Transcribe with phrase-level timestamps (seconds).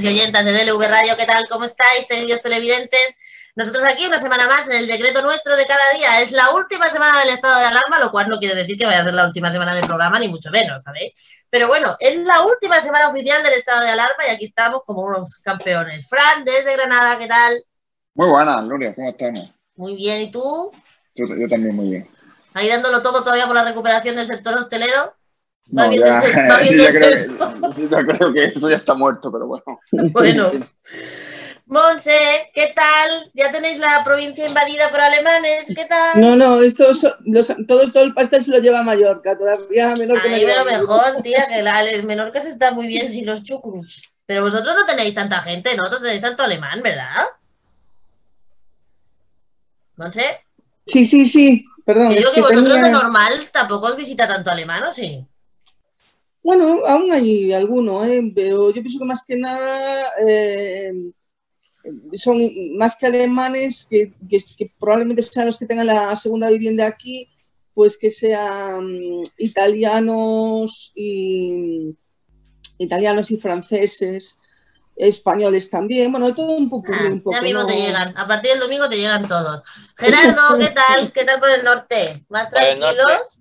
[0.00, 1.46] oyentes y oyentas de DLV Radio, ¿qué tal?
[1.48, 3.18] ¿Cómo estáis, queridos televidentes?
[3.56, 6.20] Nosotros aquí una semana más en el decreto nuestro de cada día.
[6.20, 9.00] Es la última semana del estado de alarma, lo cual no quiere decir que vaya
[9.00, 11.12] a ser la última semana del programa, ni mucho menos, ¿sabéis?
[11.50, 15.02] Pero bueno, es la última semana oficial del estado de alarma y aquí estamos como
[15.02, 16.08] unos campeones.
[16.08, 17.62] Fran, desde Granada, ¿qué tal?
[18.14, 19.50] Muy buenas, Nuria, ¿cómo estamos?
[19.76, 20.70] Muy bien, ¿y tú?
[21.14, 22.08] Yo, yo también muy bien.
[22.54, 25.14] Ahí dándolo todo todavía por la recuperación del sector hostelero.
[25.72, 26.28] No, viendo ya, ya
[26.60, 27.72] el creo,
[28.06, 29.62] que, creo que eso ya está muerto, pero bueno.
[29.92, 30.50] Bueno.
[31.66, 32.10] Monse,
[32.52, 33.30] ¿qué tal?
[33.32, 35.66] ¿Ya tenéis la provincia invadida por alemanes?
[35.68, 36.20] ¿Qué tal?
[36.20, 40.28] No, no, estos, los, todos, todo el pastel se lo lleva Mallorca, todavía menor que
[40.28, 40.78] Ay, pero Mallorca.
[40.80, 44.02] mejor, tía, que la, el Menorca se está muy bien sin los chucrus.
[44.26, 45.84] Pero vosotros no tenéis tanta gente, ¿no?
[45.88, 47.14] No tenéis tanto alemán, ¿verdad?
[49.96, 50.24] Monse,
[50.86, 52.08] Sí, sí, sí, perdón.
[52.08, 54.92] que es digo que que vosotros tenía- de normal tampoco os visita tanto alemán, ¿o
[54.92, 55.24] sí?
[56.42, 58.32] Bueno, aún hay alguno, ¿eh?
[58.34, 60.92] pero yo pienso que más que nada eh,
[62.14, 62.38] son
[62.76, 67.28] más que alemanes, que, que- que probablemente sean los que tengan la segunda vivienda aquí,
[67.74, 68.88] pues que sean
[69.38, 71.94] italianos y
[72.78, 74.38] italianos y franceses,
[74.96, 77.36] españoles también, bueno, todo un poco, Ah, un poco.
[77.36, 77.66] ya mismo ¿no?
[77.66, 78.12] te llegan.
[78.16, 79.62] A partir del domingo te llegan todos.
[79.96, 81.12] Gerardo, ¿qué tal?
[81.12, 82.24] ¿Qué tal por el norte?
[82.28, 83.39] ¿Más tranquilos?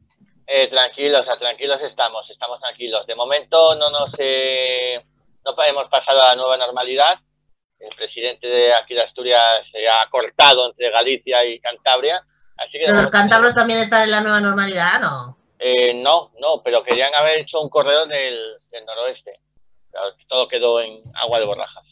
[0.51, 3.05] Eh, tranquilos, ah, tranquilos estamos, estamos tranquilos.
[3.05, 4.99] De momento no nos eh,
[5.45, 7.19] no hemos pasado a la nueva normalidad.
[7.79, 9.39] El presidente de aquí de Asturias
[9.71, 12.23] se ha cortado entre Galicia y Cantabria.
[12.57, 15.37] Así que de Pero los cántabros también están en la nueva normalidad, ¿no?
[15.59, 19.39] Eh, no, no, pero querían haber hecho un corredor del, del noroeste.
[20.27, 21.85] Todo quedó en agua de borrajas.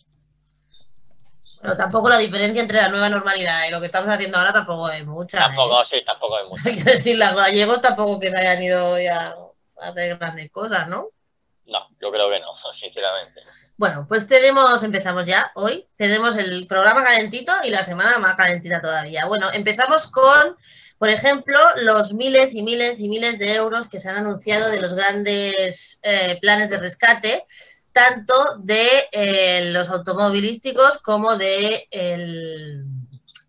[1.61, 4.89] Pero tampoco la diferencia entre la nueva normalidad y lo que estamos haciendo ahora tampoco
[4.89, 5.37] es mucha.
[5.37, 5.41] ¿eh?
[5.41, 6.63] Tampoco, sí, tampoco es mucho.
[6.69, 9.35] Hay que decir, los gallegos tampoco que se hayan ido ya
[9.79, 11.09] a hacer grandes cosas, ¿no?
[11.65, 12.47] No, yo creo que no,
[12.79, 13.41] sinceramente.
[13.77, 18.81] Bueno, pues tenemos, empezamos ya hoy, tenemos el programa calentito y la semana más calentita
[18.81, 19.27] todavía.
[19.27, 20.57] Bueno, empezamos con,
[20.97, 24.81] por ejemplo, los miles y miles y miles de euros que se han anunciado de
[24.81, 27.45] los grandes eh, planes de rescate,
[27.97, 32.85] tanto de eh, los automovilísticos como de el-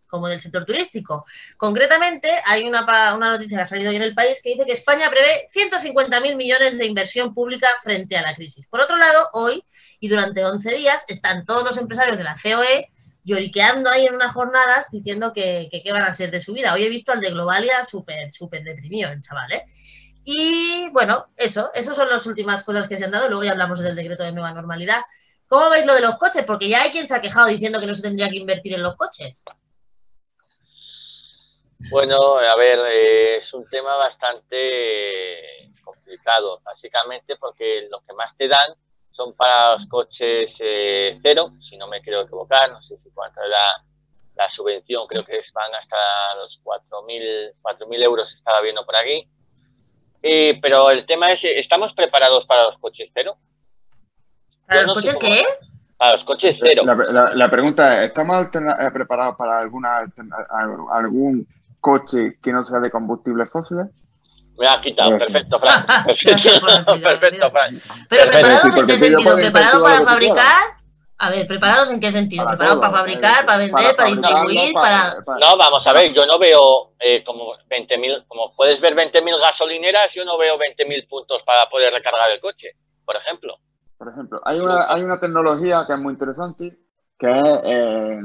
[0.09, 1.27] como del sector turístico.
[1.59, 2.81] Concretamente, hay una,
[3.15, 6.35] una noticia que ha salido hoy en el país que dice que España prevé 150.000
[6.35, 8.67] millones de inversión pública frente a la crisis.
[8.69, 9.63] Por otro lado, hoy
[10.01, 12.91] y durante 11 días están todos los empresarios de la COE
[13.25, 16.73] lloriqueando ahí en unas jornadas diciendo que, que qué van a ser de su vida.
[16.73, 19.65] Hoy he visto al de Globalia súper, súper deprimido, el chaval, ¿eh?
[20.31, 23.31] Y bueno, eso, esas son las últimas cosas que se han dado.
[23.31, 25.01] Luego ya hablamos del decreto de nueva normalidad.
[25.49, 26.45] ¿Cómo veis lo de los coches?
[26.45, 28.83] Porque ya hay quien se ha quejado diciendo que no se tendría que invertir en
[28.83, 29.43] los coches.
[31.91, 38.49] Bueno, a ver, eh, es un tema bastante complicado, básicamente porque los que más te
[38.49, 38.75] dan
[39.13, 43.41] son para los coches eh, cero, si no me quiero equivocar, no sé si cuánto
[43.43, 45.97] es la, subvención, creo que van hasta
[46.37, 49.27] los 4.000 4.000 euros, estaba viendo por aquí.
[50.23, 53.37] Eh, pero el tema es, eh, ¿estamos preparados para los coches cero?
[54.67, 55.43] ¿Para Yo los no coches qué?
[55.97, 56.83] Para los coches cero.
[56.85, 60.01] La, la- la pregunta es, ¿estamos eh, preparados para alguna
[60.91, 61.47] algún
[61.81, 63.87] coche que no sea de combustibles fósiles?
[64.59, 65.85] Me ha quitado, perfecto, Fran.
[66.05, 67.51] Perfecto.
[67.51, 67.81] Fran.
[68.09, 69.35] Pero Perfecto, preparados sí, en qué sentido?
[69.35, 70.78] puedes ¿Preparados decir para fabricar?
[71.21, 72.45] A ver, ¿preparados en qué sentido?
[72.45, 75.25] Para ¿Preparados todo, para fabricar, eh, para vender, para, distribuir, para- para...
[75.25, 79.35] para- No, vamos a ver, yo no veo eh, como 20.000, como puedes ver 20.000
[79.41, 82.69] gasolineras, yo no veo 20.000 puntos para poder recargar el coche,
[83.05, 83.57] por ejemplo.
[83.99, 86.77] Por ejemplo, hay una, hay una tecnología que es muy interesante,
[87.19, 88.19] que es eh,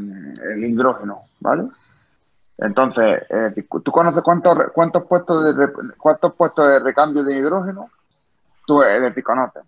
[0.54, 1.63] el hidrógeno, ¿vale?
[2.60, 7.36] Entonces, es decir, ¿tú conoces cuántos, cuántos, puestos de, re- cuántos puestos de recambio de
[7.38, 7.89] hidrógeno?
[8.68, 9.63] Tú, decir, conoces.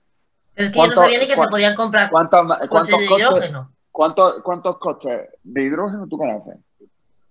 [0.56, 3.07] Es que yo no ¿Cuánto- sabía ni que se podían comprar ¿Cuántos, coches cuántos de
[3.07, 3.72] coches- hidrógeno.
[3.92, 6.56] ¿Cuántos, ¿Cuántos coches de hidrógeno tú conoces?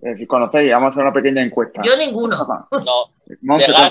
[0.01, 1.81] Es decir, conocéis, vamos a hacer una pequeña encuesta.
[1.83, 2.37] Yo ninguno.
[2.37, 3.07] No,
[3.43, 3.91] Monse, de gas.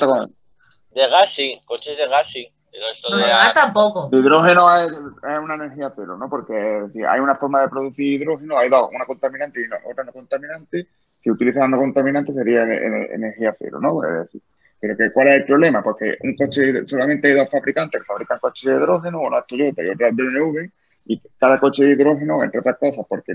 [0.92, 4.10] de gas sí, coches de gas sí, pero No, de gas tampoco.
[4.12, 6.30] El hidrógeno es, es una energía cero, ¿no?
[6.30, 10.04] Porque decir, hay una forma de producir hidrógeno, hay dos, una contaminante y una- otra
[10.04, 10.88] no contaminante.
[11.24, 14.04] Si utilizas una contaminante sería ener- ener- energía cero, ¿no?
[14.04, 14.42] Es decir,
[14.84, 15.82] pero que, ¿cuál es el problema?
[15.82, 19.82] Porque un coche, solamente hay dos fabricantes que fabrican coches de hidrógeno, uno es Toyota
[19.82, 20.60] y otro es BMW,
[21.06, 23.34] y cada coche de hidrógeno, entre otras cosas, porque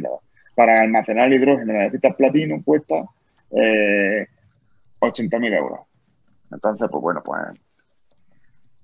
[0.54, 2.96] para almacenar el hidrógeno necesitas platino, cuesta
[3.52, 4.26] eh,
[5.00, 5.80] 80.000 euros.
[6.52, 7.40] Entonces, pues bueno, pues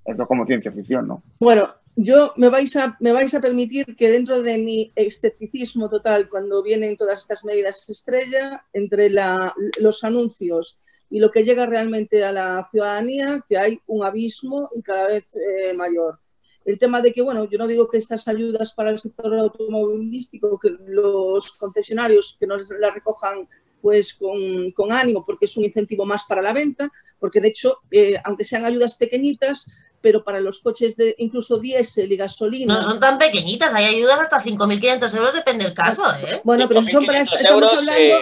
[0.07, 1.23] eso es como ciencia ficción, ¿no?
[1.41, 6.31] Bueno, yo me vais, a, me vais a permitir que dentro de mi escepticismo total,
[6.31, 9.53] cuando vienen todas estas medidas estrella, entre la-
[9.83, 14.83] los anuncios y lo que llega realmente a la ciudadanía, que hay un abismo y
[14.83, 16.19] cada vez eh, mayor.
[16.65, 20.59] el tema de que, bueno, yo no digo que estas ayudas para el sector automovilístico,
[20.59, 23.49] que los concesionarios que no las recojan
[23.83, 26.91] pues con, con, ánimo, porque es un incentivo más para la venta,
[27.21, 29.67] porque de hecho, eh, aunque sean ayudas pequeñitas,
[30.01, 32.75] pero para los coches de incluso diésel y gasolina.
[32.75, 36.03] No son tan pequeñitas, hay ayudas hasta 5.500 euros, depende del caso.
[36.17, 36.41] ¿eh?
[36.45, 37.23] Bueno, pero son para.
[37.23, 38.15] Estamos hablando.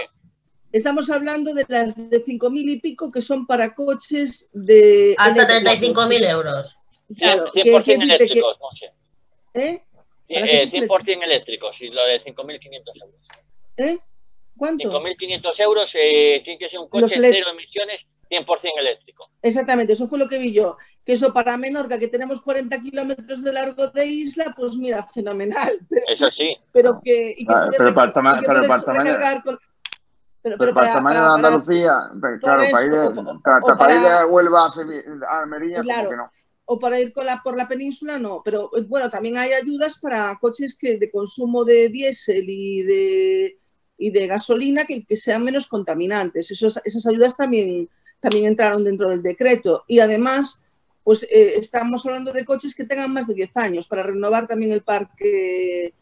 [0.72, 5.14] Estamos hablando de las de 5.000 y pico que son para coches de...
[5.18, 6.78] Hasta 35.000 euros.
[7.16, 8.58] Claro, 100%, 100 eléctricos,
[9.52, 9.62] que...
[9.62, 9.82] ¿Eh?
[10.28, 13.20] Eh, 100% eléctricos y lo de 5.500 euros.
[13.76, 13.98] ¿Eh?
[14.56, 14.90] ¿Cuánto?
[14.90, 19.30] 5.500 euros eh, tiene que ser un coche de cero emisiones 100% eléctrico.
[19.42, 20.78] Exactamente, eso fue lo que vi yo.
[21.04, 25.78] Que eso para Menorca, que tenemos 40 kilómetros de largo de isla, pues mira, fenomenal.
[25.90, 26.56] Pero, eso sí.
[26.72, 27.34] Pero que...
[27.36, 28.42] Y que ah, pero para el tamaño...
[29.44, 29.58] Con,
[30.42, 32.92] pero, pero, para, el tamaño para, de Andalucía, para, claro, para ir
[33.42, 36.30] para, para, ir de Huelva a, Almería, claro, como que no.
[36.64, 38.42] O para ir con la, por la península, no.
[38.44, 43.58] Pero bueno, también hay ayudas para coches que de consumo de diésel y de,
[43.98, 46.50] y de gasolina que, que sean menos contaminantes.
[46.50, 47.88] Esos, esas ayudas también,
[48.20, 49.84] también entraron dentro del decreto.
[49.86, 50.62] Y además,
[51.04, 54.72] pues eh, estamos hablando de coches que tengan más de 10 años para renovar también
[54.72, 55.94] el parque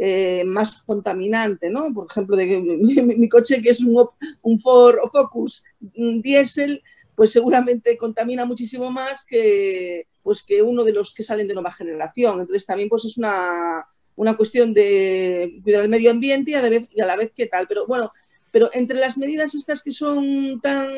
[0.00, 1.92] eh, más contaminante, ¿no?
[1.92, 4.08] Por ejemplo, de, mi, mi, coche que es un,
[4.42, 6.84] un Ford Focus diésel,
[7.16, 11.72] pues seguramente contamina muchísimo más que, pues que uno de los que salen de nueva
[11.72, 12.38] generación.
[12.38, 16.88] Entonces también pues es una, una cuestión de cuidar el medio ambiente y a, vez,
[16.94, 17.66] y a la vez qué tal.
[17.66, 18.12] Pero bueno,
[18.52, 20.92] pero entre las medidas estas que son tan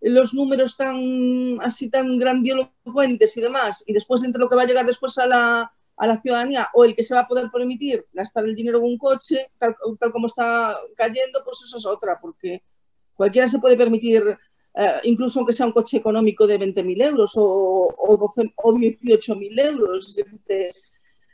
[0.00, 4.66] los números tan así tan grandilocuentes y demás, y después entre lo que va a
[4.66, 8.06] llegar después a la, a la ciudadanía o el que se va a poder permitir
[8.14, 9.76] gastar el dinero en un coche, tal,
[10.10, 12.62] como está cayendo, pues eso es otra, porque
[13.14, 14.24] cualquiera se puede permitir,
[14.74, 20.16] eh, incluso aunque sea un coche económico de 20.000 euros o, o, o 18.000 euros.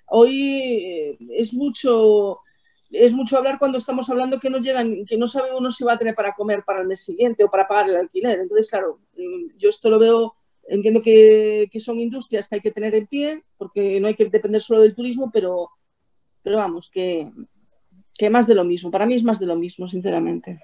[0.06, 0.52] hoy
[0.84, 2.40] eh, es mucho,
[2.90, 5.92] es mucho hablar cuando estamos hablando que no llegan, que no sabe uno si va
[5.92, 8.40] a tener para comer para el mes siguiente o para pagar el alquiler.
[8.40, 10.35] Entonces, claro, mm, yo esto lo veo
[10.68, 14.24] Entiendo que, que, son industrias que hay que tener en pie, porque no hay que
[14.24, 15.70] depender solo del turismo, pero,
[16.42, 17.30] pero vamos, que,
[18.14, 18.90] que más de lo mismo.
[18.90, 20.60] Para mí es más de lo mismo, sinceramente.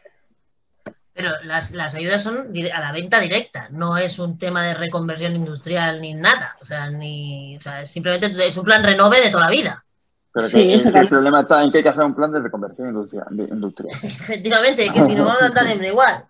[1.15, 5.37] Pero las, las, ayudas son a la venta directa, no es un tema de reconversión
[5.37, 6.57] industrial ni nada.
[6.61, 9.85] O sea, ni, o sea, simplemente es un plan renove de toda la vida.
[10.33, 12.41] Pero sí, que, el, el, problema está en que hay que hacer un plan de
[12.41, 13.27] reconversión industrial.
[13.31, 13.95] industrial.
[14.03, 16.25] Efectivamente, que si no vamos a andar siempre igual.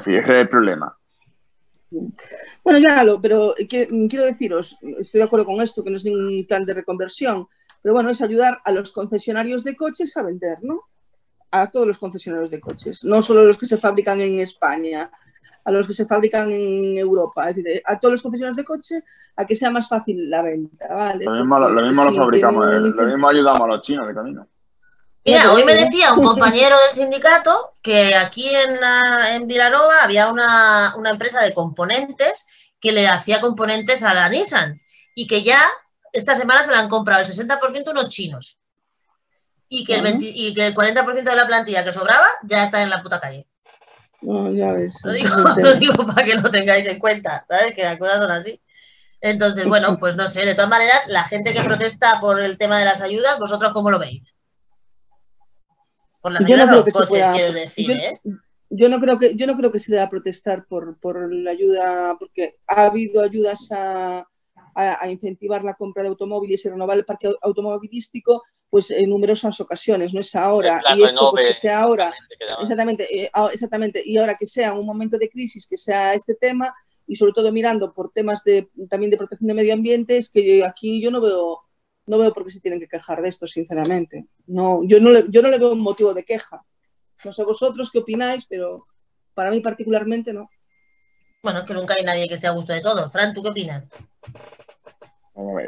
[0.00, 0.97] Sí, ese es el problema.
[1.90, 6.46] Bueno, ya lo, pero quiero deciros, estoy de acuerdo con esto, que no es ningún
[6.46, 7.46] plan de reconversión,
[7.82, 10.82] pero bueno, es ayudar a los concesionarios de coches a vender, ¿no?
[11.50, 15.10] A todos los concesionarios de coches, no solo los que se fabrican en España,
[15.64, 18.94] a los que se fabrican en Europa, es decir, a todos los concesionarios de coche
[19.36, 21.24] a que sea más fácil la venta, ¿vale?
[21.24, 24.46] Lo mismo lo, mismo lo fabricamos, lo mismo ayudamos a los chinos de camino.
[25.28, 30.28] Mira, hoy me decía un compañero del sindicato que aquí en, la, en Vilanova había
[30.28, 32.46] una, una, empresa de componentes
[32.80, 34.80] que le hacía componentes a la Nissan
[35.14, 35.62] y que ya
[36.12, 38.58] esta semana se la han comprado el 60% unos chinos
[39.68, 42.82] y que, el 20, y que el 40% de la plantilla que sobraba ya está
[42.82, 43.46] en la puta calle.
[44.22, 44.98] No, ya ves.
[45.04, 47.74] Lo digo, lo digo para que lo tengáis en cuenta, ¿sabes?
[47.74, 48.60] Que las cosas son así.
[49.20, 52.78] Entonces, bueno, pues no sé, de todas maneras, la gente que protesta por el tema
[52.78, 54.37] de las ayudas, ¿vosotros cómo lo veis?
[56.20, 58.20] Por yo no creo que coches, se pueda, decir, yo, ¿eh?
[58.70, 62.16] yo no creo que yo no creo que se deba protestar por, por la ayuda
[62.18, 64.18] porque ha habido ayudas a,
[64.74, 69.58] a, a, incentivar la compra de automóviles y renovar el parque automovilístico pues en numerosas
[69.60, 72.12] ocasiones no es ahora y esto pues que sea ahora
[72.60, 76.74] exactamente eh, exactamente y ahora que sea un momento de crisis que sea este tema
[77.06, 80.64] y sobre todo mirando por temas de también de protección de medio ambiente es que
[80.64, 81.60] aquí yo no veo
[82.08, 85.26] no veo por qué se tienen que quejar de esto sinceramente no yo no le,
[85.28, 86.64] yo no le veo un motivo de queja
[87.24, 88.86] no sé vosotros qué opináis, pero
[89.34, 90.48] para mí particularmente no.
[91.42, 93.08] Bueno, es que nunca hay nadie que esté a gusto de todo.
[93.08, 93.88] Fran, ¿tú qué opinas?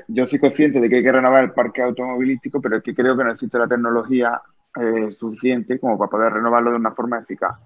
[0.08, 3.16] Yo soy consciente de que hay que renovar el parque automovilístico, pero es que creo
[3.16, 4.42] que no existe la tecnología
[4.74, 7.60] eh, suficiente como para poder renovarlo de una forma eficaz.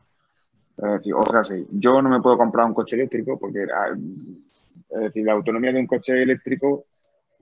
[0.77, 3.95] Es decir, o sea, sí, yo no me puedo comprar un coche eléctrico porque ah,
[4.91, 6.87] es decir, la autonomía de un coche eléctrico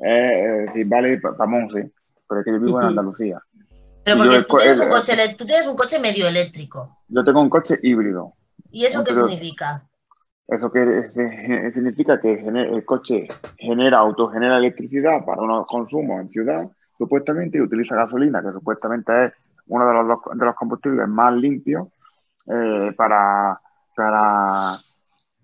[0.02, 1.92] es, decir, vale para Monse,
[2.28, 3.40] pero es que yo vivo en Andalucía.
[4.04, 6.98] Pero porque tú tienes, un coche, tú tienes un coche medio eléctrico.
[7.08, 8.32] Yo tengo un coche híbrido.
[8.70, 9.84] ¿Y eso qué significa?
[10.48, 11.08] Eso que
[11.72, 13.28] significa que el coche
[13.58, 16.68] genera, autogenera electricidad para unos consumos en ciudad,
[16.98, 19.32] supuestamente, y utiliza gasolina, que supuestamente es
[19.68, 21.88] uno de los, de los combustibles más limpios
[22.46, 23.60] eh, para,
[23.94, 24.78] para,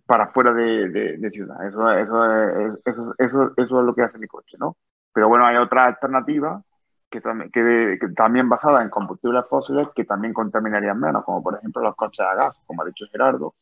[0.08, 1.66] para fuera de, ciudad.
[1.66, 2.24] Eso, eso,
[2.66, 4.78] es, eso, eso, eso es lo que hace mi coche, ¿no?
[5.12, 6.62] Pero bueno, hay otra alternativa
[7.10, 7.20] que,
[7.52, 12.24] que, también basada en combustibles fósiles que también contaminarían menos, como por ejemplo los coches
[12.26, 13.54] a gas, como ha dicho Gerardo.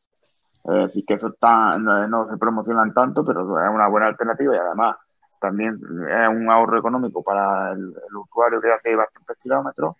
[0.62, 4.58] Es decir, que eso está, no, se promocionan tanto, pero es una buena alternativa y
[4.58, 4.96] además
[5.40, 9.96] también es un ahorro económico para el, usuario que hace bastantes kilómetros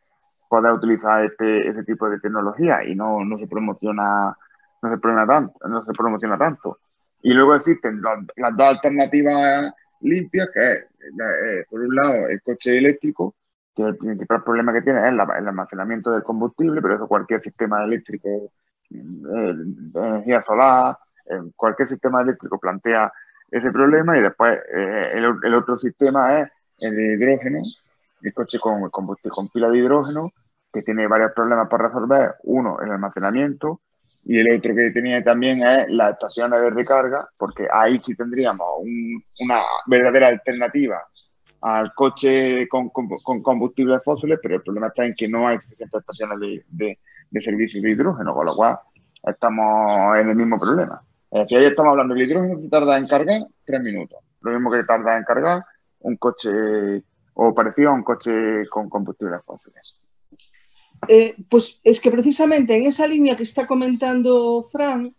[0.48, 4.36] poder utilizar este, ese tipo de tecnología y no, no se promociona
[4.82, 6.78] no se promociona tanto, no se promociona tanto.
[7.22, 12.76] Y luego existen las dos alternativas limpias, que es, eh, por un lado, el coche
[12.76, 13.34] eléctrico,
[13.74, 17.84] que el principal problema que tiene es el, almacenamiento del combustible, pero eso cualquier sistema
[17.84, 18.52] eléctrico,
[18.90, 19.54] eh,
[19.94, 20.96] energía solar,
[21.56, 23.12] cualquier sistema eléctrico plantea
[23.50, 27.60] ese problema y después eh, el, otro sistema es el de hidrógeno,
[28.22, 30.32] el coche con, combustible, con pila de hidrógeno,
[30.72, 32.34] que tiene varios problemas para resolver.
[32.44, 33.80] Uno, el almacenamiento,
[34.28, 38.66] y el otro que tenía también es las estaciones de recarga, porque ahí sí tendríamos
[39.40, 41.00] una verdadera alternativa
[41.60, 46.40] al coche con, combustibles fósiles, pero el problema está en que no hay suficientes estaciones
[46.40, 46.98] de, de,
[47.30, 48.78] de de hidrógeno, con lo cual
[49.22, 51.00] estamos en el mismo problema.
[51.46, 54.18] Si ahí estamos hablando del hidrógeno, se tarda en cargar tres minutos.
[54.40, 55.64] Lo mismo que tarda en cargar
[56.00, 56.50] un coche
[57.34, 58.32] o parecido a un coche
[58.70, 59.94] con combustibles fósiles.
[61.08, 65.14] Eh, pues es que precisamente en esa línea que está comentando Fran,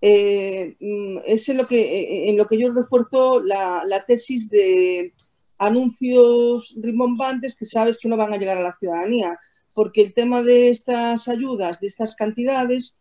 [0.00, 5.12] eh, mm, es en lo, que, eh, en lo que yo refuerzo la, tesis de
[5.58, 9.38] anuncios rimbombantes que sabes que no van a llegar a la ciudadanía,
[9.74, 12.96] porque el tema de estas ayudas, de estas cantidades,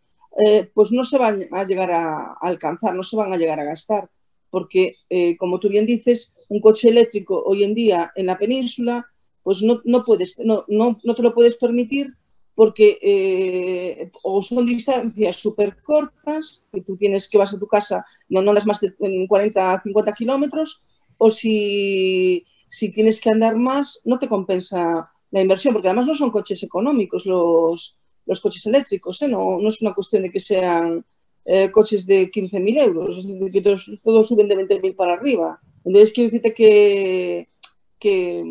[0.74, 4.10] pues no se van a llegar a, alcanzar, no se van a llegar a gastar,
[4.50, 4.96] porque
[5.40, 9.06] como tú bien dices, un coche eléctrico hoy en día en la península,
[9.44, 12.14] pues no, no puedes, no, no, no te lo puedes permitir
[12.56, 18.06] porque eh, o son distancias súper cortas, que tú tienes que vas a tu casa,
[18.30, 18.94] no, no las más de
[19.28, 20.84] 40, 50 kilómetros,
[21.18, 26.16] o si, si, tienes que andar más, no te compensa la inversión, porque además no
[26.16, 29.28] son coches económicos los, los coches eléctricos, ¿eh?
[29.28, 31.06] no, no, es una cuestión de que sean
[31.46, 35.60] eh, coches de 15.000 euros, es decir, que todos, suben de 20.000 para arriba.
[35.84, 37.48] Entonces, quiero decirte que,
[37.98, 38.44] que,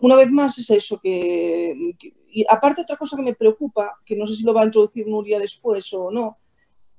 [0.00, 1.94] una vez más es eso, que
[2.34, 5.06] y aparte otra cosa que me preocupa, que no sé si lo va a introducir
[5.06, 6.38] Nuria después o no,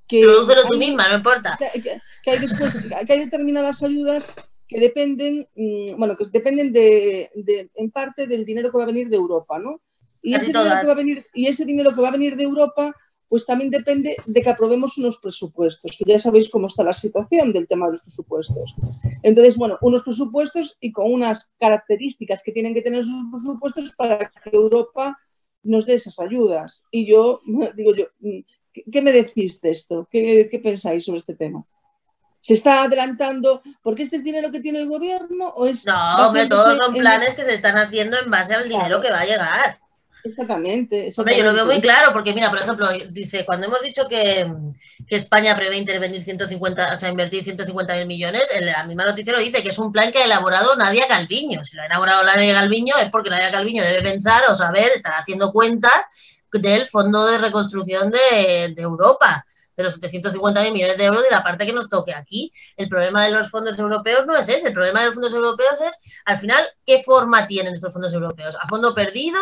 [0.08, 1.58] que Introdúcelo tú misma, no importa.
[1.58, 4.32] Que, hay que hay determinadas ayudas
[4.66, 7.30] que dependen, mm, bueno, que dependen de,
[7.74, 9.82] en parte del dinero que va a venir de Europa, ¿no?
[10.22, 12.44] Y ese, dinero que va a venir, y ese dinero que va a venir de
[12.44, 12.94] Europa,
[13.28, 17.52] pues también depende de que aprobemos unos presupuestos, que ya sabéis cómo está la situación
[17.52, 19.02] del tema de los presupuestos.
[19.22, 24.30] Entonces, bueno, unos presupuestos y con unas características que tienen que tener esos presupuestos para
[24.30, 25.18] que Europa
[25.66, 26.84] nos dé esas ayudas.
[26.90, 27.40] Y yo,
[27.76, 28.06] digo yo,
[28.90, 30.08] ¿qué me decís de esto?
[30.10, 31.64] ¿Qué, pensáis sobre este tema?
[32.40, 35.48] ¿Se está adelantando porque este es dinero que tiene el gobierno?
[35.48, 39.00] O es no, hombre, todos son planes que se están haciendo en base al dinero
[39.00, 39.80] que va a llegar.
[40.26, 44.08] Exactamente, Hombre, yo lo veo muy claro, porque mira, por ejemplo, dice, cuando hemos dicho
[44.08, 44.46] que,
[45.08, 49.38] España prevé intervenir 150, o sea, invertir 150 mil millones, en la misma noticia lo
[49.38, 51.64] dice, que es un plan que ha elaborado Nadia Calviño.
[51.64, 55.14] Si lo ha elaborado Nadia Calviño es porque Nadia Calviño debe pensar o saber, estar
[55.14, 55.90] haciendo cuenta
[56.52, 59.45] del Fondo de Reconstrucción de, de Europa
[59.76, 62.52] de los 750 millones de euros de la parte que nos toque aquí.
[62.76, 65.80] El problema de los fondos europeos no es ese, el problema de los fondos europeos
[65.80, 68.56] es, al final, qué forma tienen estos fondos europeos.
[68.60, 69.38] ¿A fondo perdido?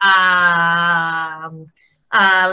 [0.00, 1.50] ¿A,
[2.14, 2.52] a,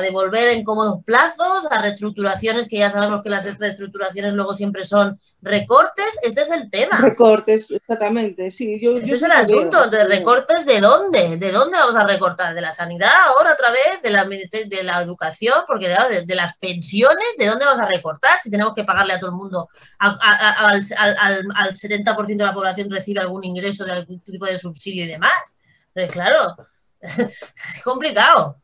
[0.00, 5.18] devolver en cómodos plazos, a reestructuraciones, que ya sabemos que las reestructuraciones luego siempre son
[5.40, 6.06] recortes.
[6.22, 6.98] Este es el tema.
[6.98, 8.50] Recortes, exactamente.
[8.52, 9.90] Sí, yo, este es el asunto.
[9.90, 11.36] ¿De recortes de dónde?
[11.36, 12.54] ¿De dónde vamos a recortar?
[12.54, 14.02] ¿De la sanidad ahora otra vez?
[14.02, 15.54] ¿De la, de la educación?
[15.66, 18.38] Porque de, las pensiones, ¿de dónde vamos a recortar?
[18.40, 19.68] Si tenemos que pagarle a todo el mundo,
[19.98, 25.04] al, al, al 70% de la población recibe algún ingreso de algún tipo de subsidio
[25.04, 25.58] y demás.
[25.88, 26.56] Entonces, claro,
[27.00, 28.62] es complicado.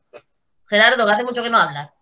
[0.69, 1.93] Gerardo, que hace mucho que no habla.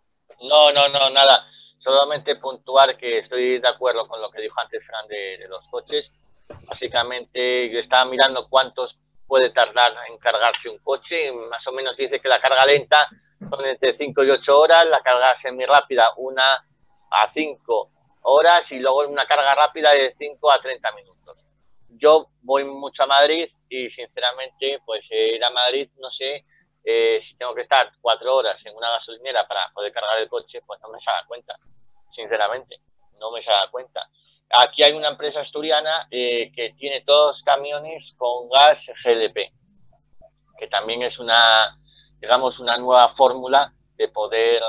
[0.42, 1.46] No, no, no, nada.
[1.78, 6.10] Solamente puntuar que estoy de acuerdo con lo que dijo antes Fran de, los coches.
[6.68, 8.96] Básicamente, yo estaba mirando cuántos
[9.26, 11.30] puede tardar en cargarse un coche.
[11.32, 13.08] Más o menos dice que la carga lenta
[13.48, 16.54] son entre 5 y 8 horas, la carga semi rápida una
[17.10, 17.90] a 5
[18.22, 21.38] horas y luego una carga rápida de 5 a 30 minutos.
[21.90, 26.44] Yo voy mucho a Madrid y sinceramente, pues ir a Madrid, no sé,
[26.88, 30.62] eh, si tengo que estar cuatro horas en una gasolinera para poder cargar el coche,
[30.64, 31.56] pues no me se da cuenta,
[32.14, 32.76] sinceramente,
[33.18, 34.08] no me se da cuenta.
[34.50, 39.50] Aquí hay una empresa asturiana eh, que tiene todos camiones con gas GLP,
[40.56, 41.76] que también es una,
[42.20, 44.62] digamos, una nueva fórmula de poder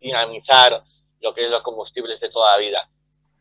[0.00, 0.82] dinamizar
[1.20, 2.88] lo que es los combustibles de toda la vida.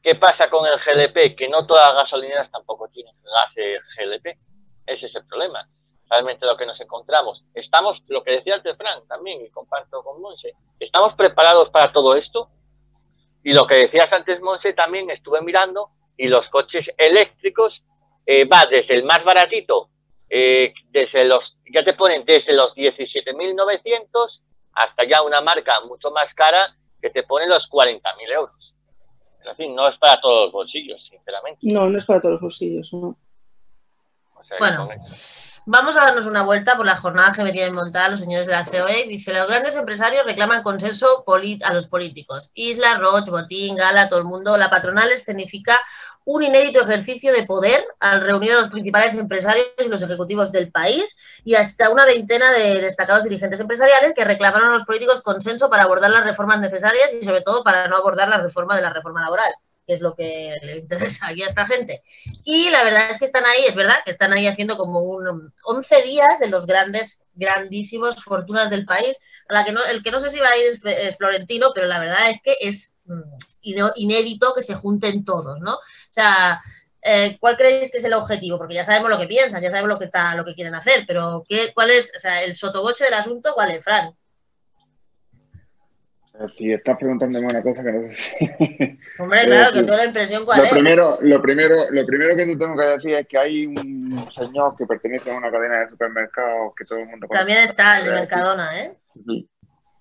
[0.04, 1.38] ¿Qué pasa con el GLP?
[1.38, 4.38] Que no todas las gasolineras tampoco tienen gas GLP.
[4.86, 5.66] Ese es el problema.
[6.10, 7.44] Realmente lo que nos encontramos.
[7.54, 12.16] Estamos, lo que decía antes Frank también, y comparto con Monse, ¿estamos preparados para todo
[12.16, 12.50] esto?
[13.44, 17.82] Y lo que decías antes, Monse, también estuve mirando, y los coches eléctricos
[18.26, 19.90] eh, va desde el más baratito,
[20.30, 24.42] eh, desde los, ya te ponen desde los 17.900
[24.74, 28.02] hasta ya una marca mucho más cara que te pone los 40.000
[28.34, 28.74] euros.
[29.46, 31.60] En fin, no es para todos los bolsillos, sinceramente.
[31.64, 33.18] No, no es para todos los bolsillos, no.
[34.60, 34.90] bueno,
[35.68, 38.64] vamos a darnos una vuelta por la jornada que venían montada los señores de la
[38.64, 39.06] COE.
[39.08, 41.26] Dice, los grandes empresarios reclaman consenso
[41.64, 42.52] a los políticos.
[42.54, 44.58] Isla, Roche, Botín, Gala, todo el mundo.
[44.58, 45.78] La patronal escenifica
[46.24, 50.72] un inédito ejercicio de poder al reunir a los principales empresarios y los ejecutivos del
[50.72, 55.70] país y hasta una veintena de destacados dirigentes empresariales que reclamaron a los políticos consenso
[55.70, 58.94] para abordar las reformas necesarias y sobre todo para no abordar la reforma de la
[58.94, 59.54] reforma laboral
[59.88, 62.04] que es lo que le interesa a esta gente.
[62.44, 65.54] Y la verdad es que están ahí, es verdad, que están ahí haciendo como un
[65.64, 69.16] 11 días de los grandes, grandísimos fortunas del país,
[69.48, 71.72] a la que no, el que no sé si va a ir es eh, Florentino,
[71.74, 73.22] pero la verdad es que es mm,
[73.96, 75.76] inédito que se junten todos, ¿no?
[75.76, 76.62] O sea,
[77.02, 78.58] eh, ¿cuál creéis que es el objetivo?
[78.58, 81.06] Porque ya sabemos lo que piensan, ya sabemos lo que, está, lo que quieren hacer,
[81.08, 84.17] pero ¿qué, ¿cuál es, o sea, el sotoboche del asunto, cuál es, Fran?
[86.56, 90.60] Si estás preguntándome una cosa que no sé Hombre, claro, que toda la impresión cuál
[90.60, 90.72] lo es.
[90.72, 94.76] Primero, lo, primero, lo primero que te tengo que decir es que hay un señor
[94.78, 97.40] que pertenece a una cadena de supermercados que todo el mundo conoce.
[97.40, 98.98] También está el de Mercadona, ¿eh?
[99.26, 99.50] Sí.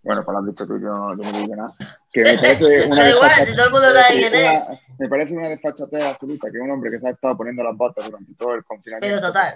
[0.03, 1.75] Bueno, pues lo has dicho tú, yo, yo no digo nada.
[2.13, 4.81] Que me parece una igual, si todo el mundo sabe quién es.
[4.99, 8.05] Me parece una desfachatez absoluta que un hombre que se ha estado poniendo las botas
[8.05, 9.17] durante todo el confinamiento.
[9.17, 9.55] Pero total.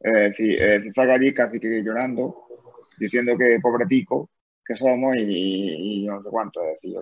[0.00, 2.46] Eh, sí, eh, se saca allí casi que llorando,
[2.98, 4.30] diciendo que pobre tico,
[4.64, 6.60] que somos y, no sé cuánto.
[6.62, 6.96] Es decir,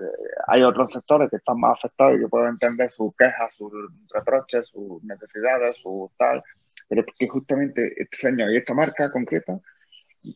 [0.48, 3.72] hay otros sectores que están más afectados y que pueden entender sus quejas, sus
[4.12, 6.42] reproches, sus necesidades, su tal,
[6.88, 9.58] pero que justamente este señor y esta marca concreta,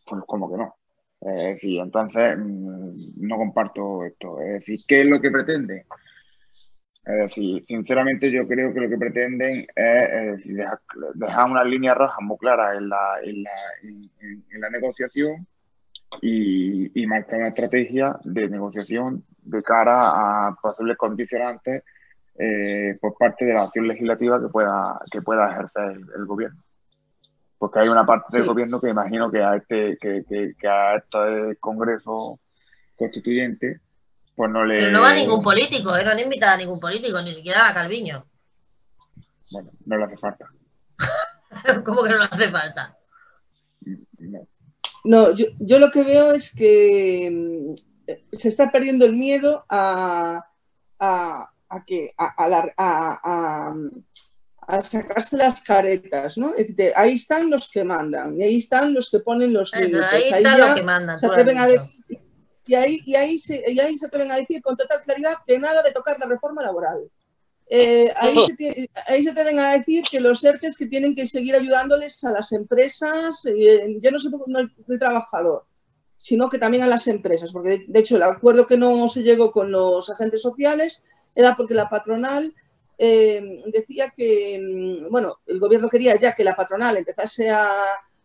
[0.07, 0.77] pues como que no.
[1.21, 4.41] Es decir, entonces mm, no comparto esto.
[4.41, 5.87] Es decir, ¿qué es lo que pretende?
[7.05, 12.37] Es decir, sinceramente yo creo que lo que pretenden es, dejar, una línea roja muy
[12.37, 13.51] clara en la, en la,
[13.83, 15.47] en la negociación
[16.21, 21.85] y, y marcar una estrategia de negociación de cara a posibles condicionantes
[22.39, 26.63] eh, por parte de la acción legislativa que pueda, que pueda ejercer el, gobierno.
[27.59, 31.57] Porque hay una parte del gobierno que imagino que a este, que, que, a este
[31.59, 32.39] Congreso
[32.95, 33.81] Constituyente,
[34.35, 34.77] pues no le.
[34.77, 36.05] Pero no va ningún político, ¿eh?
[36.05, 38.27] no han invitado a ningún político, ni siquiera a Calviño.
[39.51, 40.47] Bueno, no le hace falta.
[41.85, 42.96] ¿Cómo que no le hace falta?
[45.07, 45.29] No.
[45.29, 47.75] No, yo, lo que veo es que mm,
[48.33, 50.45] se está perdiendo el miedo a,
[51.87, 53.75] que a,
[54.83, 56.53] sacarse las caretas, ¿no?
[56.95, 60.03] ahí están los que mandan y ahí están los que ponen los límites.
[60.13, 61.19] Ahí, están los que mandan.
[62.67, 65.59] y ahí, y, ahí se, y ahí se atreven a decir con total claridad que
[65.59, 67.09] nada de tocar la reforma laboral.
[67.69, 71.57] Eh, ahí, se, ahí, se, tienen a decir que los ERTES que tienen que seguir
[71.57, 75.65] ayudándoles a las empresas, eh, yo no sé no el, trabajador,
[76.17, 79.51] sino que también a las empresas, porque de, hecho el acuerdo que no se llegó
[79.51, 81.03] con los agentes sociales
[81.35, 82.55] era porque la patronal
[82.99, 87.69] eh, decía que, mm, bueno, el gobierno quería ya que la patronal empezase a,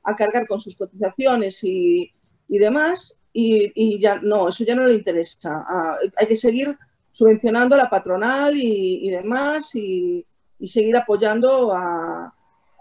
[0.04, 2.13] a cargar con sus cotizaciones y,
[2.47, 5.65] y demás, y, y, ya no, eso ya no le interesa.
[5.67, 6.77] Ah, hay que seguir
[7.12, 10.26] subvencionando a la patronal y, demás y,
[10.65, 11.74] seguir apoyando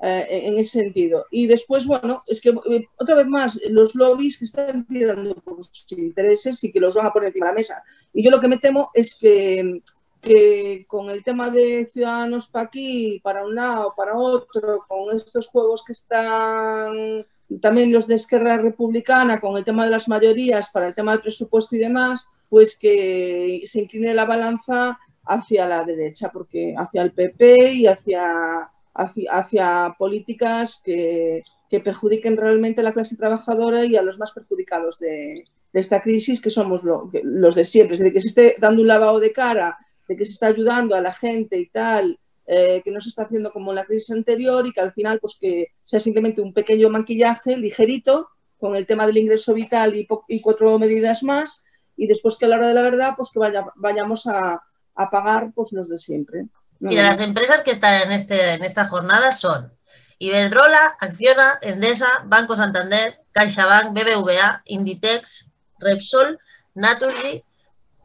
[0.02, 1.26] eh, en ese sentido.
[1.30, 5.64] Y después, bueno, es que eh, otra vez más, los lobbies que están tirando por
[5.64, 7.82] sus intereses y que los van a poner encima de la mesa.
[8.12, 9.82] Y yo lo que me temo es que,
[10.20, 15.48] que con el tema de Ciudadanos para aquí, para un lado, para otro, con estos
[15.48, 17.26] juegos que están
[17.60, 21.22] también los de Esquerra Republicana, con el tema de las mayorías, para el tema del
[21.22, 27.12] presupuesto y demás, pues que se incline la balanza hacia la derecha, porque hacia el
[27.12, 31.42] PP y hacia, hacia, políticas que,
[31.84, 36.50] perjudiquen realmente a la clase trabajadora y a los más perjudicados de, esta crisis, que
[36.50, 37.94] somos los de siempre.
[37.94, 40.96] Es decir, que se esté dando un lavado de cara, de que se está ayudando
[40.96, 44.10] a la gente y tal, eh, que no se está haciendo como en la crisis
[44.10, 48.88] anterior y que al final pues que sea simplemente un pequeño maquillaje ligerito con el
[48.88, 51.62] tema del ingreso vital y, y cuatro medidas más
[52.00, 54.62] y después que a la hora de la verdad, pues que vaya, vayamos a,
[55.10, 56.46] pagar pues los de siempre.
[56.78, 59.72] Mira, las empresas que están en, este, en esta jornada son
[60.18, 66.38] Iberdrola, Acciona, Endesa, Banco Santander, CaixaBank, BBVA, Inditex, Repsol,
[66.74, 67.44] Naturgy,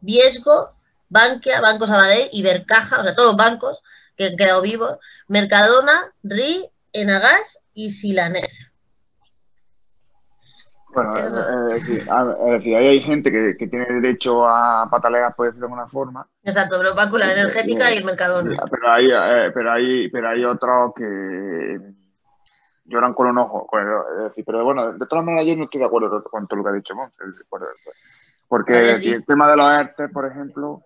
[0.01, 0.69] Viesgo,
[1.07, 3.81] Bankia, Banco Sabadell, Ibercaja, o sea, todos los bancos
[4.17, 4.97] que han quedado vivos,
[5.29, 8.74] Mercadona, RI, Enagas y Silanés.
[10.95, 11.35] Bueno, es,
[12.53, 16.27] decir, ahí hay gente que, tiene derecho a patalear, por decirlo de alguna forma.
[16.41, 18.55] Exacto, pero la energética y el Mercadona.
[18.71, 21.79] pero hay, eh, pero hay, pero hay otros que
[22.85, 23.67] lloran con un ojo.
[23.69, 26.73] pero bueno, de todas maneras yo no estoy de acuerdo con todo lo que ha
[26.73, 27.27] dicho Montes.
[28.47, 30.81] Porque el tema de los ERTE, por ejemplo,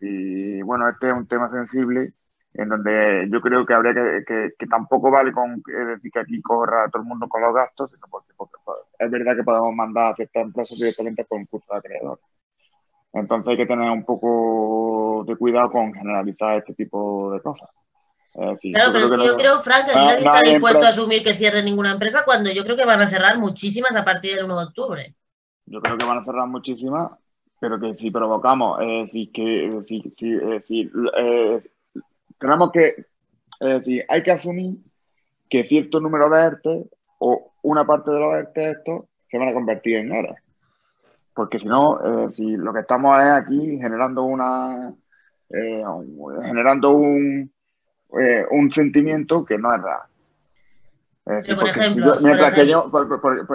[0.00, 2.10] y bueno, este es un tema sensible
[2.54, 6.88] en donde yo creo que habría que, que, tampoco vale con decir que aquí corra
[6.90, 8.50] todo el mundo con los gastos, sino porque, pues,
[9.02, 12.20] es verdad que podemos mandar a ciertas empresas directamente con curso de acreedor.
[13.12, 17.68] Entonces hay que tener un poco de cuidado con generalizar este tipo de cosas.
[18.32, 21.62] claro, pero es que, yo creo, Frank, que nadie está dispuesto a asumir que cierre
[21.62, 24.64] ninguna empresa cuando yo creo que van a cerrar muchísimas a partir del 1 de
[24.64, 25.14] octubre.
[25.66, 27.12] Yo creo que van a cerrar muchísimas,
[27.60, 29.68] pero que si provocamos, es decir, que
[31.18, 31.62] eh,
[32.38, 34.76] tenemos que, es decir, hay que asumir
[35.50, 39.54] que cierto número de ERTE o una parte de los ERTE estos se van a
[39.54, 40.36] convertir en horas.
[41.34, 44.92] Porque si no, es decir, lo que estamos es aquí generando una,
[45.48, 45.84] eh,
[46.44, 47.50] generando un,
[48.20, 51.56] eh, un sentimiento que no es real.
[51.56, 52.90] por ejemplo, mientras, que yo,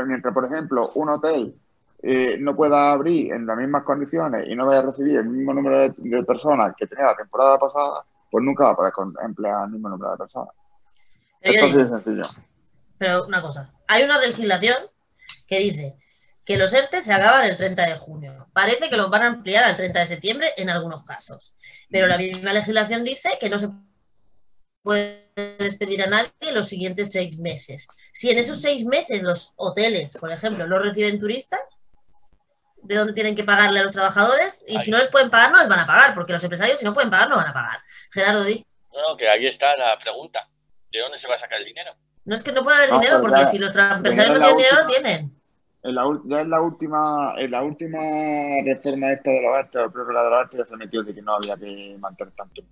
[0.08, 1.54] mientras, por ejemplo, un hotel
[2.02, 5.54] eh, no pueda abrir en las mismas condiciones y no vaya a recibir el mismo
[5.54, 8.94] número de, personas que tenía la temporada pasada, pues nunca va a poder
[9.24, 10.54] emplear el mismo número de personas.
[11.42, 12.22] Esto es sencillo.
[12.98, 14.78] Pero una cosa, hay una legislación
[15.48, 15.98] que dice
[16.46, 18.48] que los ERTE se acaban el 30 de junio.
[18.54, 21.56] Parece que los van a ampliar al 30 de septiembre en algunos casos.
[21.90, 23.68] Pero la misma legislación dice que no se
[24.82, 25.30] puede
[25.60, 27.90] despedir a nadie en los siguientes seis meses.
[28.14, 31.60] Si en esos seis meses los hoteles, por ejemplo, no reciben turistas,
[32.82, 35.60] de dónde tienen que pagarle a los trabajadores y si no les pueden pagar, no
[35.60, 37.80] les van a pagar, porque los empresarios si no pueden pagar, no van a pagar.
[38.14, 38.66] Gerardo, di.
[38.94, 40.48] No, no, que ahí está la pregunta.
[40.90, 41.94] ¿De dónde se va a sacar el dinero?
[42.28, 44.88] No es que no puede haber dinero, porque si los empresarios no tienen dinero, no
[44.88, 45.32] tienen.
[45.82, 48.00] En la, ya en la última, en la última
[48.66, 51.04] reforma esta de los artes, o creo que la de los artes ya se metió
[51.04, 52.68] de que no había que mantener tanto en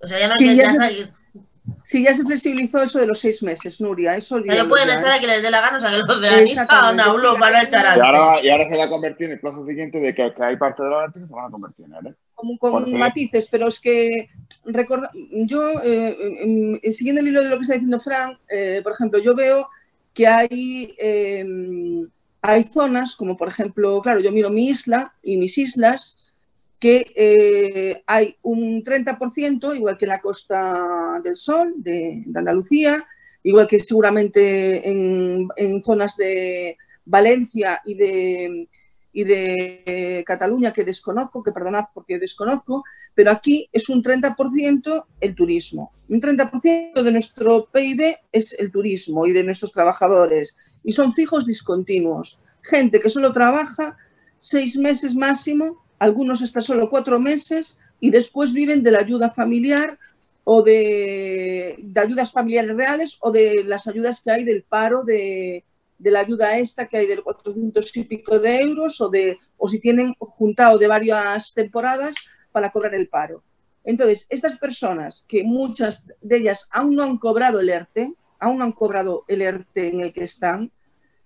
[0.00, 1.08] O sea, ya no hay que salir.
[1.84, 4.16] Sí, ya se flexibilizó eso de los seis meses, Nuria.
[4.16, 6.30] Eso Pero pueden echar a que les dé la gana, o sea, que los de
[6.56, 8.02] la aún los van a echar antes.
[8.02, 10.56] Y ahora, y ahora se va a convertir en el plazo siguiente de que, hay
[10.56, 12.14] parte de artes que se van a convertir en ¿eh?
[12.34, 14.28] Como con matices, pero es que
[14.64, 19.18] recorda, yo, eh, siguiendo el hilo de lo que está diciendo Frank, eh, por ejemplo,
[19.18, 19.68] yo veo
[20.14, 22.08] que hay, em,
[22.40, 26.18] hay zonas, como por ejemplo, claro, yo miro mi isla y mis islas,
[26.82, 33.06] que eh, hay un 30%, igual que en la Costa del Sol de, Andalucía,
[33.44, 35.48] igual que seguramente en,
[35.84, 38.68] zonas de Valencia y de,
[39.12, 45.34] y de Cataluña, que desconozco, que perdonad porque desconozco, pero aquí es un 30% el
[45.34, 45.92] turismo.
[46.08, 51.46] Un 30% de nuestro PIB es el turismo y de nuestros trabajadores, y son fijos
[51.46, 52.38] discontinuos.
[52.62, 53.96] Gente que solo trabaja
[54.40, 59.98] seis meses máximo algunos hasta solo cuatro meses y después viven de la ayuda familiar
[60.42, 65.64] o de, ayudas familiares reales o de las ayudas que hay del paro de,
[66.10, 69.78] la ayuda esta que hay del 400 y pico de euros o, de, o si
[69.78, 72.14] tienen juntado de varias temporadas
[72.50, 73.42] para cobrar el paro.
[73.84, 78.64] Entonces, estas personas, que muchas de ellas aún no han cobrado el ERTE, aún no
[78.64, 80.70] han cobrado el ERTE en el que están,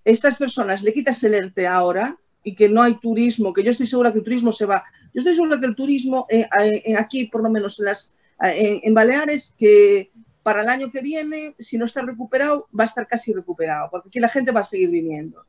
[0.04, 3.86] estas personas le quitas el ERTE ahora y que no hay turismo, que yo estoy
[3.86, 4.84] segura que el turismo se va.
[5.12, 8.80] Yo estoy segura que el turismo eh, eh, aquí, por lo menos en, las, eh,
[8.84, 10.12] en, Baleares, que
[10.46, 14.10] para el año que viene, si no está recuperado, va a estar casi recuperado, porque
[14.10, 15.44] aquí la gente va a seguir viniendo.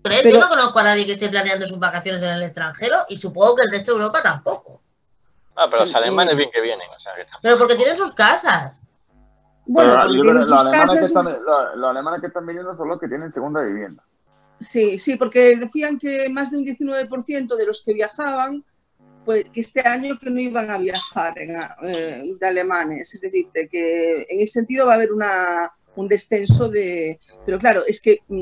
[0.00, 3.18] Pero, yo no conozco a nadie que esté planeando sus vacaciones en el extranjero y
[3.18, 4.80] supongo que el resto de Europa tampoco.
[5.54, 6.88] Ah, pero los alemanes bien que vienen.
[7.42, 8.80] Pero porque tienen sus casas.
[9.66, 14.02] Bueno, los, alemanes los alemanes que están viniendo son los que tienen segunda vivienda.
[14.60, 18.64] Sí, sí, porque decían que más de un 19% de los que viajaban,
[19.28, 23.12] pues que este año que no iban a viajar eh, de alemanes.
[23.12, 27.20] Es decir, que en ese sentido va a haber una, un descenso de...
[27.44, 28.40] Pero claro, es que mm,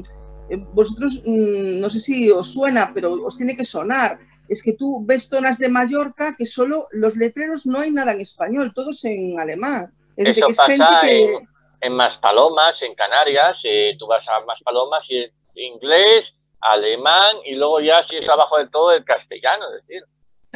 [0.49, 4.21] eh, vosotros, mm, no sé si os suena, pero os tiene que sonar.
[4.49, 8.21] Es que tú ves zonas de Mallorca que solo los letreros no hay nada en
[8.21, 9.93] español, todos en alemán.
[10.17, 11.35] Es Eso que es gente que...
[11.35, 11.49] en,
[11.81, 15.29] en Maspalomas, en Canarias, eh, tú vas a Maspalomas y
[15.61, 16.27] inglés,
[16.61, 20.05] alemán y luego ya si es abajo de todo el castellano, es decir.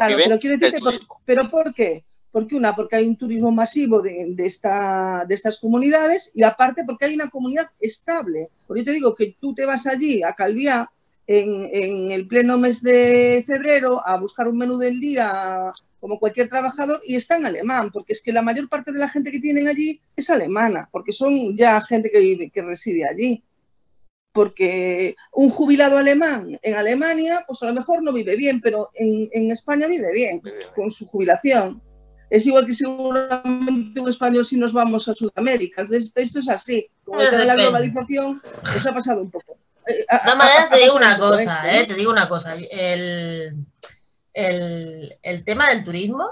[0.07, 2.05] Claro, pero quiero decirte, por, ¿pero por qué?
[2.33, 7.07] Porque una, porque hay un turismo masivo de, esta, de estas comunidades y aparte porque
[7.07, 8.49] hay una comunidad estable.
[8.67, 10.91] Porque yo te digo que tú te vas allí a Calviá
[11.27, 16.49] en, en, el pleno mes de febrero a buscar un menú del día como cualquier
[16.49, 19.39] trabajador, y está en alemán, porque es que la mayor parte de la gente que
[19.39, 23.45] tienen allí es alemana, porque son ya gente que, que reside allí.
[24.33, 29.29] Porque un jubilado alemán en Alemania, pues a lo mejor no vive bien, pero en,
[29.33, 30.41] en España vive bien
[30.75, 31.83] con su jubilación.
[32.31, 35.83] Es igual que seguramente un español si nos vamos a Sudamérica.
[35.83, 36.89] Entonces, esto es así.
[37.05, 39.59] Como el de la globalización, pues ha pasado un poco.
[39.85, 41.87] De todas maneras, te digo una cosa, ¿eh?
[41.87, 42.55] Te digo una cosa.
[42.55, 43.57] El,
[44.33, 46.25] el, el tema del turismo,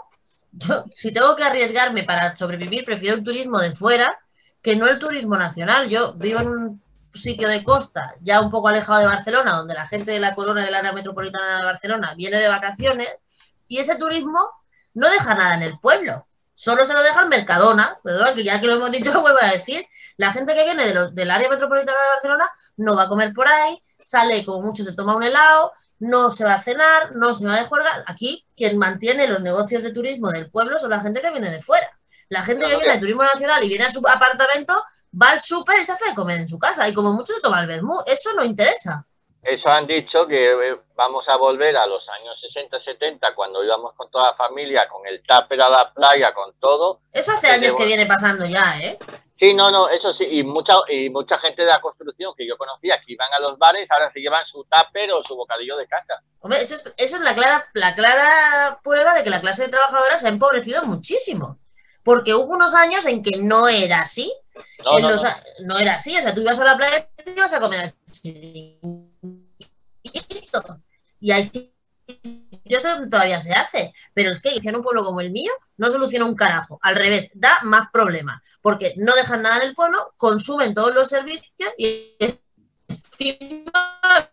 [0.53, 4.17] yo, si tengo que arriesgarme para sobrevivir, prefiero el turismo de fuera
[4.63, 5.89] que no el turismo nacional.
[5.89, 6.83] Yo vivo en un
[7.15, 10.65] sitio de costa, ya un poco alejado de Barcelona, donde la gente de la corona
[10.65, 13.25] del área metropolitana de Barcelona viene de vacaciones,
[13.67, 14.51] y ese turismo
[14.95, 16.27] no deja nada en el pueblo.
[16.55, 19.39] Solo se lo deja el Mercadona, perdón, que ya que lo hemos dicho lo vuelvo
[19.41, 19.87] a decir.
[20.17, 22.45] La gente que viene de los, del área metropolitana de Barcelona
[22.77, 26.45] no va a comer por ahí, sale como mucho, se toma un helado, no se
[26.45, 28.05] va a cenar, no se va a jugar.
[28.07, 31.61] Aquí quien mantiene los negocios de turismo del pueblo son la gente que viene de
[31.61, 31.89] fuera.
[32.29, 35.81] La gente que viene de turismo nacional y viene a su apartamento va al súper
[35.81, 37.97] y se hace de comer en su casa y como mucho se toma el vermú.
[38.07, 39.07] Eso no interesa.
[39.43, 44.11] Eso han dicho que eh, vamos a volver a los años 60-70 cuando íbamos con
[44.11, 47.01] toda la familia, con el tupper a la playa, con todo.
[47.13, 48.99] Eso hace años que viene pasando ya, ¿eh?
[49.39, 52.59] Sí, no, no, eso sí, y mucha, y mucha gente de la construcción que yo
[52.59, 55.87] conocía que iban a los bares, ahora se llevan su tupper o su bocadillo de
[55.87, 56.21] casa.
[56.41, 59.69] Hombre, eso es, eso es la, clara, la clara prueba de que la clase de
[59.69, 61.59] trabajadora se ha empobrecido muchísimo.
[62.03, 64.33] Porque hubo unos años en que no era así.
[64.85, 65.29] No, no, los, no.
[65.61, 67.95] no, era así, o sea, tú ibas a la playa y ibas a comer
[71.21, 71.73] y ahí sí
[73.11, 76.35] todavía se hace, pero es que en un pueblo como el mío no soluciona un
[76.35, 80.95] carajo, al revés, da más problemas, porque no dejan nada en el pueblo, consumen todos
[80.95, 82.17] los servicios y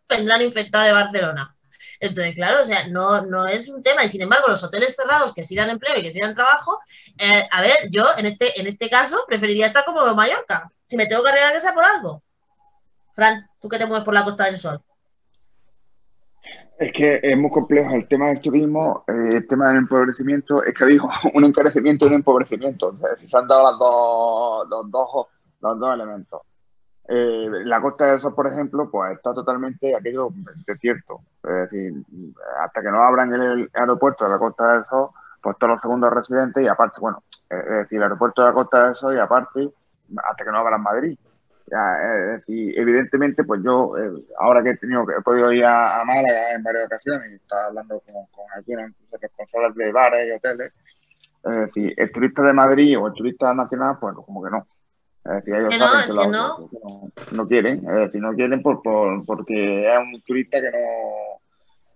[0.09, 1.54] vendrán infectados de Barcelona.
[1.99, 4.03] Entonces, claro, o sea, no, no es un tema.
[4.03, 6.79] Y sin embargo, los hoteles cerrados que sí dan empleo y que sí dan trabajo,
[7.17, 10.69] eh, a ver, yo en este, en este caso preferiría estar como Mallorca.
[10.86, 12.23] Si me tengo que arreglar que sea por algo.
[13.13, 14.81] Fran, tú que te mueves por la Costa del Sol.
[16.77, 20.84] Es que es muy complejo el tema del turismo, el tema del empobrecimiento, es que
[20.84, 25.27] ha habido un encarecimiento y un empobrecimiento, se han dado las dos, los, dos,
[25.62, 26.41] los dos elementos.
[27.07, 30.29] Eh, la Costa del Sol, por ejemplo, pues está totalmente aquello
[30.65, 31.93] desierto, es decir,
[32.59, 35.09] hasta que no abran el aeropuerto de la Costa del Sol,
[35.41, 38.85] pues todos los segundos residentes y aparte, bueno, es decir, el aeropuerto de la Costa
[38.85, 39.69] del Sol y aparte,
[40.17, 41.17] hasta que no abran Madrid.
[41.67, 41.97] Ya,
[42.37, 46.53] decir, evidentemente, pues yo, eh, ahora que he tenido he podido ir a, a Málaga
[46.55, 50.73] en varias ocasiones y estaba hablando con, con algunos responsables de bares y hoteles,
[51.43, 54.65] es decir, el turista de Madrid o el turista nacional, pues como que no.
[55.25, 56.67] Es decir, ellos Que no, saben que, no.
[56.69, 57.11] que no,
[57.43, 60.77] no quieren, es decir, no quieren por, por- porque es un turista que no,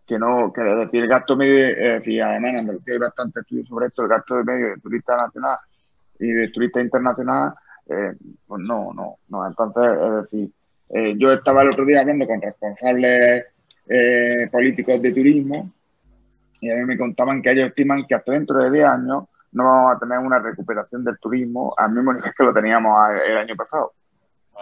[0.07, 3.41] que no, que es decir, el gasto medio, es decir, además en Andalucía hay bastante
[3.41, 5.57] estudios sobre esto, el gasto de medio de turista nacional
[6.19, 7.53] y de turista internacional,
[7.87, 8.11] eh,
[8.47, 9.47] pues no, no, no.
[9.47, 10.49] Entonces, es decir,
[10.89, 13.45] eh, yo estaba el otro día hablando con responsables
[13.87, 15.71] eh, políticos de turismo
[16.61, 19.63] y a mí me contaban que ellos estiman que hasta dentro de 10 años no
[19.63, 23.55] vamos a tener una recuperación del turismo al mismo nivel que lo teníamos el año
[23.55, 23.91] pasado.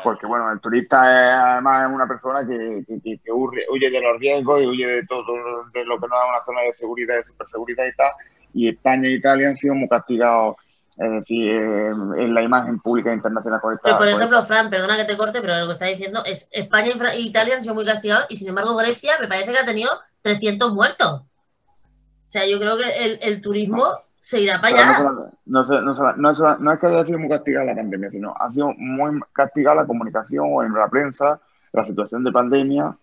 [0.04, 3.90] Porque, bueno, el turista es, además es una persona que, que- que- que huye, huye
[3.90, 5.26] de los riesgos y huye de todo
[5.74, 8.12] de lo que no es una zona de seguridad, de superseguridad y tal.
[8.54, 10.56] Y España e Italia han sido muy castigados,
[10.98, 14.98] es decir, en la imagen pública internacional con esta- Pero, por con ejemplo, Fran, perdona
[14.98, 17.64] que te corte, pero lo que está diciendo es España y Fra- y Italia han
[17.64, 19.90] sido muy castigados y sin embargo Grecia me parece que ha tenido
[20.22, 21.22] 300 muertos.
[21.24, 23.84] O sea, yo creo que el, el turismo
[24.30, 25.10] se irá para allá.
[25.46, 28.52] no, se- no, no, no es que haya sido muy castigada la pandemia, sino ha
[28.52, 31.40] sido muy castigada la comunicación o en la prensa,
[31.72, 32.94] la situación de pandemia.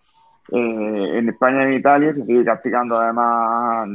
[0.51, 3.87] Eh, en España y en Italia se sigue castigando además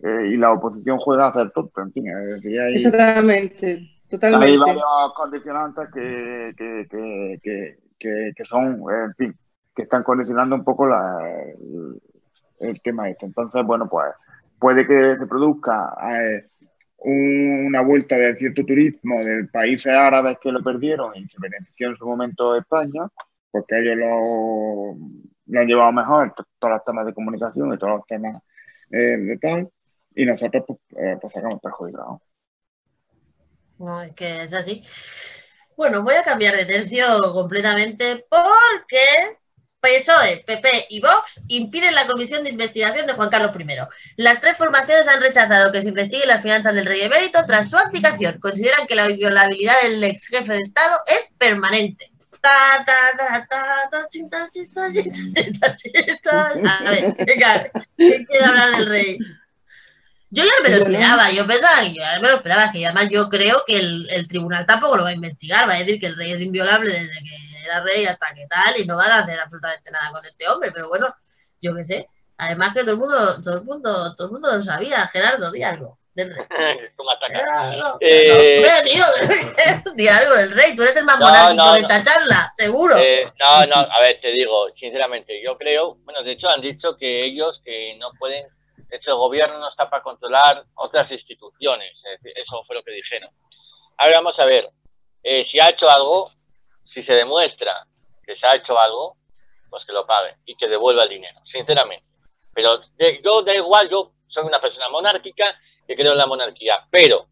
[0.00, 2.08] eh, y la oposición juega a hacer tonto, en fin.
[2.08, 4.58] Es decir, hay, Exactamente, hay totalmente.
[4.58, 4.84] varios
[5.14, 9.36] condicionantes que, que, que, que, que- que son, en fin,
[9.76, 12.02] que están condicionando un poco la, el,
[12.58, 13.26] el tema este.
[13.26, 14.12] Entonces, bueno, pues
[14.58, 16.42] puede que se produzca eh,
[17.04, 21.96] una vuelta de cierto turismo de países árabes que lo perdieron y se benefició en
[21.96, 23.08] su momento España,
[23.50, 28.06] porque ellos lo, han llevado mejor, to- todos los temas de comunicación y todos los
[28.06, 28.42] temas
[28.90, 29.70] eh, de tal,
[30.14, 32.20] y nosotros pues, eh, pues sacamos perjudicados.
[33.78, 34.82] No, es que es así.
[35.76, 39.38] Bueno, voy a cambiar de tercio completamente porque
[39.84, 43.66] PSOE, PP y Vox impiden la comisión de investigación de Juan Carlos I.
[44.16, 47.76] Las tres formaciones han rechazado que se investigue las finanzas del rey emérito tras su
[47.76, 48.38] abdicación.
[48.40, 52.10] Consideran que la violabilidad del ex jefe de Estado es permanente.
[56.66, 59.18] A ver, venga, ¿quién quiere hablar del rey?
[60.34, 63.08] Yo ya me lo esperaba, yo pensaba que yo ya me lo esperaba, que además
[63.08, 66.06] yo creo que el, el, tribunal tampoco lo va a investigar, va a decir que
[66.06, 69.18] el rey es inviolable desde que era rey hasta que tal, y no van a
[69.20, 71.06] hacer absolutamente nada con este hombre, pero bueno,
[71.60, 72.08] yo qué sé.
[72.36, 75.62] Además que todo el mundo, todo el mundo, todo el mundo lo sabía, Gerardo, di
[75.62, 75.98] algo.
[76.14, 76.44] Del rey.
[76.96, 77.44] ¿Cómo atacar?
[77.44, 81.64] No, no, Eh, no, tío, di algo del rey, tú eres el más No, monárquico
[81.64, 81.88] no, de no.
[81.88, 82.96] esta charla, seguro.
[82.98, 86.96] Eh, no, no, a ver, te digo, sinceramente, yo creo, bueno, de hecho han dicho
[86.98, 88.46] que ellos que no pueden,
[88.96, 93.30] hecho el gobierno no está para controlar otras instituciones, es eso fue lo que dijeron.
[93.98, 94.68] Ahora vamos a ver,
[95.22, 96.30] eh, si ha hecho algo,
[96.92, 97.86] si se demuestra
[98.24, 99.16] que se ha hecho algo,
[99.70, 102.04] pues que lo pague y que devuelva el dinero, sinceramente.
[102.54, 105.44] Pero de- yo da igual, yo soy una persona monárquica
[105.86, 107.26] que creo en la monarquía, pero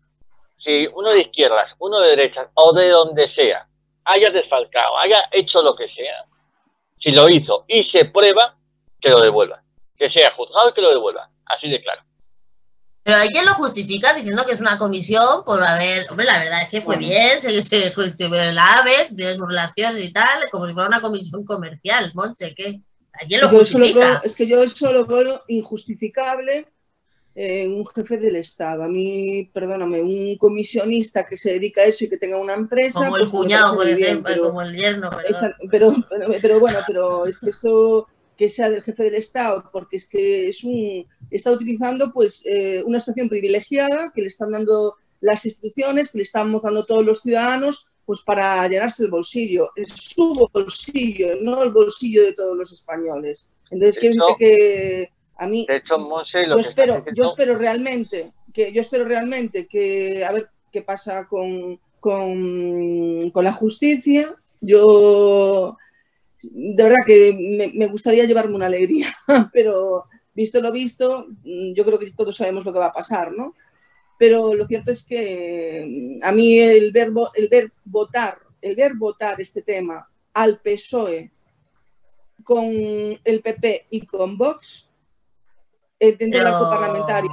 [0.59, 3.67] si uno de izquierdas, uno de derechas o de donde sea,
[4.05, 6.25] haya desfalcado, haya hecho lo que sea,
[7.01, 8.57] si lo hizo y se prueba,
[9.01, 9.61] que lo devuelva.
[9.97, 11.29] Que sea juzgado y que lo devuelva.
[11.47, 12.03] Así de claro.
[13.05, 16.09] Pero hay quien lo justifica diciendo que es una comisión por haber.
[16.11, 17.09] Hombre, la verdad es que fue Bueno.
[17.09, 21.01] bien, se, se, se la aves, tiene sus relaciones y tal, como si fuera una
[21.01, 22.13] comisión comercial.
[22.15, 22.81] Monche, ¿qué?
[23.15, 24.09] ¿A quién lo Yo eso lo justifica?
[24.09, 26.69] veo- es que yo eso lo veo injustificable
[27.35, 28.85] en un jefe del Estado.
[28.85, 33.01] A mí, perdóname, un comisionista que se dedica a eso y que tenga una empresa.
[33.01, 35.11] como el pues cuñado, por muy bien, ejemplo, pero- como el yerno.
[35.11, 35.25] perdón.
[35.29, 39.69] Exacto, pero, pero, pero bueno, pero es que esto que sea del jefe del Estado,
[39.73, 44.53] porque es que es un está utilizando pues eh, una situación privilegiada que le están
[44.53, 49.71] dando las instituciones, que le estamos dando todos los ciudadanos, pues para llenarse el bolsillo,
[49.77, 53.49] es su bolsillo, no el bolsillo de todos los españoles.
[53.71, 57.11] Entonces, quiero decirte que a mí De hecho, Monse, lo yo que espero, está yo
[57.11, 63.45] diciendo- espero realmente que yo espero realmente que a ver qué pasa con, con, con
[63.45, 64.35] la justicia.
[64.61, 65.77] Yo
[66.51, 69.09] de verdad que me, gustaría llevarme una alegría,
[69.53, 73.33] pero visto lo visto, mm, yo creo que todos sabemos lo que va a pasar,
[73.33, 73.55] ¿no?
[74.19, 75.85] Pero lo cierto es que
[76.21, 81.31] mm, a mí el verbo, el ver votar, el ver votar este tema al PSOE
[82.45, 82.67] con
[83.25, 84.89] el PP y con Vox
[86.03, 87.31] eh, del arco parlamentario.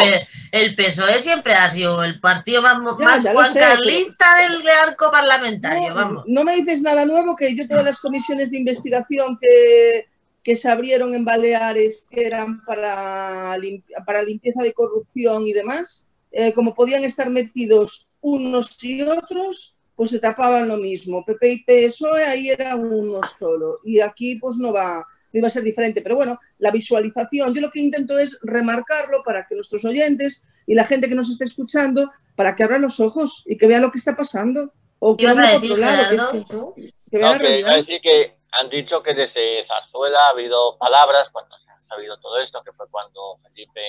[0.00, 0.14] El,
[0.52, 5.88] el PSOE siempre ha sido el partido más, Ya, más ya sé, del arco parlamentario,
[5.90, 6.24] No, vamos.
[6.26, 10.06] no me dices nada nuevo, que yo todas las comisiones de investigación que,
[10.42, 16.06] que se abrieron en Baleares, que eran para, lim- para limpieza de corrupción y demás,
[16.30, 21.24] eh, como podían estar metidos unos y otros, pues se tapaban lo mismo.
[21.24, 23.78] PP y PSOE ahí era uno solo.
[23.84, 26.00] Y aquí pues no va, no iba a ser diferente.
[26.00, 30.74] Pero bueno, la visualización, yo lo que intento es remarcarlo para que nuestros oyentes y
[30.74, 33.90] la gente que nos esté escuchando, para que abran los ojos y que vean lo
[33.90, 34.72] que está pasando.
[35.00, 36.74] O ¿Qué que ibas vean a decir, otro lado, que es que- ¿Tú?
[36.74, 37.76] que vean No, la que iba a realidad.
[37.86, 42.38] decir que han dicho que desde Zarzuela ha habido palabras cuando se ha sabido todo
[42.40, 43.80] esto, que fue cuando Felipe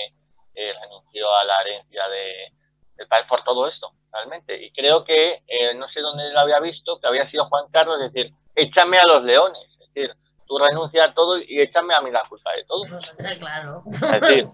[0.55, 2.53] eh, renunció a la herencia de,
[2.97, 4.62] del país por todo esto, realmente.
[4.63, 7.97] Y creo que, eh, no sé dónde lo había visto, que había sido Juan Carlos,
[8.01, 10.15] es decir, échame a los leones, es decir,
[10.47, 12.81] tú renuncia a todo y échame a mí la culpa de todo.
[13.39, 13.84] Claro.
[13.88, 14.47] Es decir,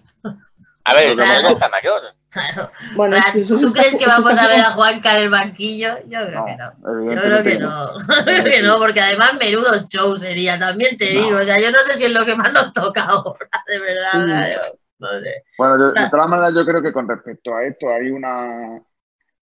[0.83, 1.49] a ver, Claro.
[1.49, 2.01] está mayor.
[2.29, 2.71] claro.
[2.95, 5.89] Bueno, es Fran, ¿Tú está- crees que vamos a ver a Juanca en el banquillo?
[6.07, 7.13] Yo creo No, que no.
[7.13, 7.99] Yo creo que no.
[8.07, 11.21] Yo creo que no, porque además menudo show sería, también te No.
[11.23, 11.37] digo.
[11.37, 14.49] O sea, yo no sé si es lo que más nos toca ahora, de verdad.
[14.51, 14.57] Yo
[14.99, 15.43] no sé.
[15.57, 18.81] Bueno, de, de todas maneras, yo creo que con respecto a esto hay una,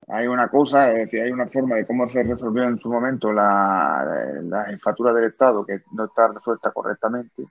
[0.09, 3.31] hay una cosa, es decir, hay una forma de cómo se resolvió en su momento
[3.31, 7.43] la, la jefatura del Estado que no está resuelta correctamente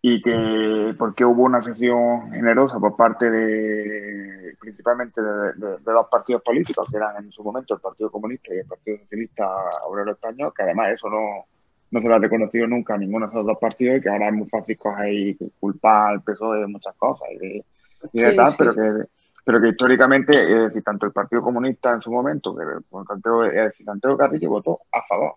[0.00, 6.06] y que porque hubo una sesión generosa por parte de principalmente de, de- de dos
[6.10, 9.46] partidos políticos que eran en su momento el Partido Comunista y el Partido Socialista
[9.86, 11.46] Obrero Español, que además eso no,
[11.90, 14.28] no se lo ha reconocido nunca a ninguno de esos dos partidos y que ahora
[14.28, 17.64] es muy fácil coger y culpar al PSOE de muchas cosas y de,
[18.12, 18.80] y de Sí, tal, sí, pero sí.
[18.80, 19.04] que
[19.48, 23.06] pero que históricamente, es decir, tanto el Partido Comunista en su momento, que por
[23.46, 25.36] es decir, Santiago Carrillo votó a favor.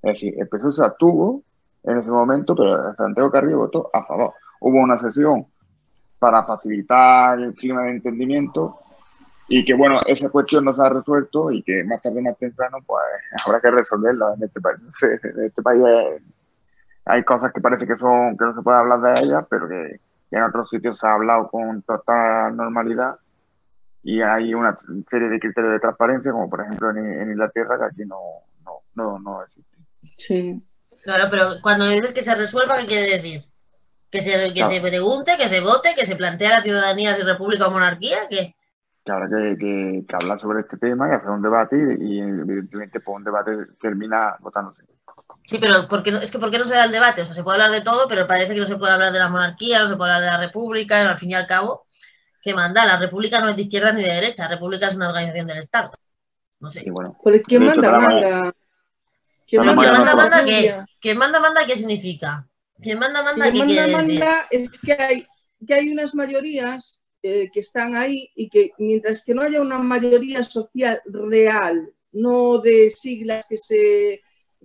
[0.00, 1.42] Es decir, el PSOE se abstuvo
[1.82, 4.32] en ese momento, pero Santiago Carrillo votó a favor.
[4.60, 5.44] Hubo una sesión
[6.18, 8.78] para facilitar el clima de entendimiento
[9.46, 12.78] y que, bueno, esa cuestión no se ha resuelto y que más tarde más temprano,
[12.86, 13.04] pues
[13.46, 14.80] habrá que resolverla en este país.
[15.02, 15.62] Este
[17.04, 20.00] hay cosas que parece que son que no se puede hablar de ellas, pero que
[20.30, 23.18] en otros sitios se ha hablado con total normalidad
[24.04, 24.76] y hay una
[25.10, 28.20] serie de criterios de transparencia, como por ejemplo en, en Inglaterra, que aquí no,
[28.64, 29.78] no, no, no existe.
[30.16, 30.62] Sí.
[31.02, 33.42] Claro, pero cuando dices que se resuelva, ¿qué quiere decir?
[34.10, 34.70] Que se, que Claro.
[34.70, 38.54] se pregunte, que se vote, que se plantea la ciudadanía si república o monarquía, que
[39.04, 42.20] Que habrá que, que, que hablar sobre este tema y hacer un debate y, y,
[42.20, 44.82] evidentemente pues un debate termina votándose.
[45.46, 47.22] Sí, pero ¿por qué no, es que ¿por qué no se da el debate?
[47.22, 49.18] O sea, se puede hablar de todo, pero parece que no se puede hablar de
[49.18, 51.83] la monarquía, no se puede hablar de la república, al fin y al cabo,
[52.44, 52.84] ¿qué manda?
[52.84, 55.58] La república no es de izquierda ni de derecha, la república es una organización del
[55.58, 55.90] Estado.
[56.60, 56.82] No sé.
[56.84, 57.16] Y bueno,
[57.46, 58.54] ¿quién manda, manda?
[59.46, 60.86] ¿Quién Pero Para ¿quién María manda, manda República?
[60.86, 60.92] qué?
[61.00, 62.46] ¿Quién manda, manda qué significa?
[62.80, 65.26] ¿Quién manda, manda qué manda, manda es que hay,
[65.66, 69.78] que hay unas mayorías eh, que están ahí y que mientras que no haya una
[69.78, 74.20] mayoría social real, no de siglas que se,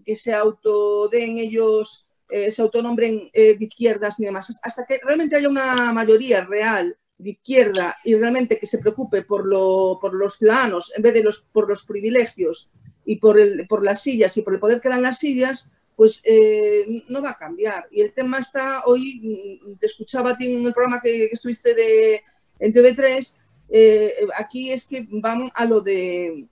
[0.05, 5.37] que se autoden ellos, eh, se autonombren eh, de izquierdas ni demás, hasta que realmente
[5.37, 10.37] haya una mayoría real de izquierda y realmente que se preocupe por, lo, por los
[10.37, 12.69] ciudadanos en vez de los, por los privilegios
[13.05, 16.21] y por, el, por las sillas y por el poder que dan las sillas, pues
[16.23, 17.87] eh, no va a cambiar.
[17.91, 21.75] Y el tema está, hoy mm, te escuchaba ti en el programa que, que estuviste
[21.75, 22.21] de,
[22.59, 23.35] en TV3,
[23.71, 26.47] eh, aquí es que van a lo de,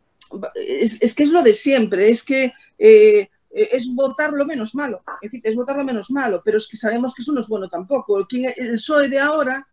[0.55, 5.01] es, es que es lo de siempre, es que eh, es votar lo menos malo,
[5.21, 7.47] es decir, es votar lo menos malo, pero es que sabemos que eso no es
[7.47, 8.25] bueno tampoco.
[8.27, 9.65] ¿Quién- El PSOE de ahora,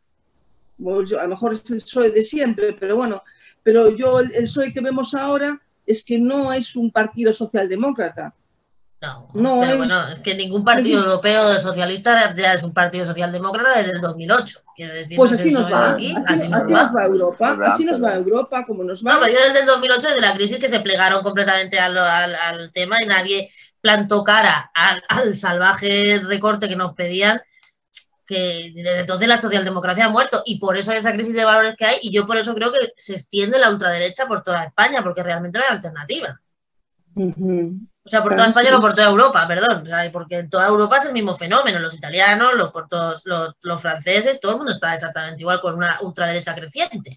[1.18, 3.22] a lo mejor es el PSOE de siempre, pero bueno,
[3.62, 8.34] pero yo el, el PSOE que vemos ahora es que no es un partido socialdemócrata.
[9.00, 12.62] No, No, pero es- bueno, es que ningún partido es- europeo de socialista ya es
[12.62, 14.60] un partido socialdemócrata desde el 2008.
[14.74, 16.82] Quiero decir, Pues así nos va, aquí, así, así nos así va.
[16.84, 17.74] nos va Europa, ¿Verdad?
[17.74, 19.12] así nos va Europa, como nos va.
[19.14, 22.34] No, pero yo desde el 2008, desde la crisis, que se plegaron completamente al, al-
[22.34, 23.50] al tema y nadie
[23.82, 27.42] plantó cara al, al salvaje recorte que nos pedían,
[28.26, 31.76] que desde entonces la socialdemocracia ha muerto y por eso hay esa crisis de valores
[31.76, 35.02] que hay y yo por eso creo que se extiende la ultraderecha por toda España,
[35.02, 36.40] porque realmente no hay alternativa.
[38.06, 39.82] O sea, por toda España, no por toda Europa, perdón.
[39.82, 41.78] O sea, porque en toda Europa es el mismo fenómeno.
[41.78, 45.98] Los italianos, los cortos, los, los franceses, todo el mundo está exactamente igual con una
[46.02, 47.10] ultraderecha creciente.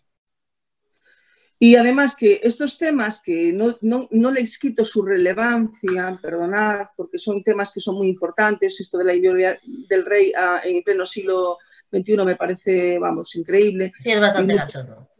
[1.60, 6.88] Y además que estos temas que no, no, no le he escrito su relevancia, perdonad,
[6.96, 9.58] porque son temas que son muy importantes, esto de la ideología
[9.90, 11.58] del rey ah, en pleno siglo
[11.92, 14.56] XXI me parece, vamos, increíble, Sí, es bastante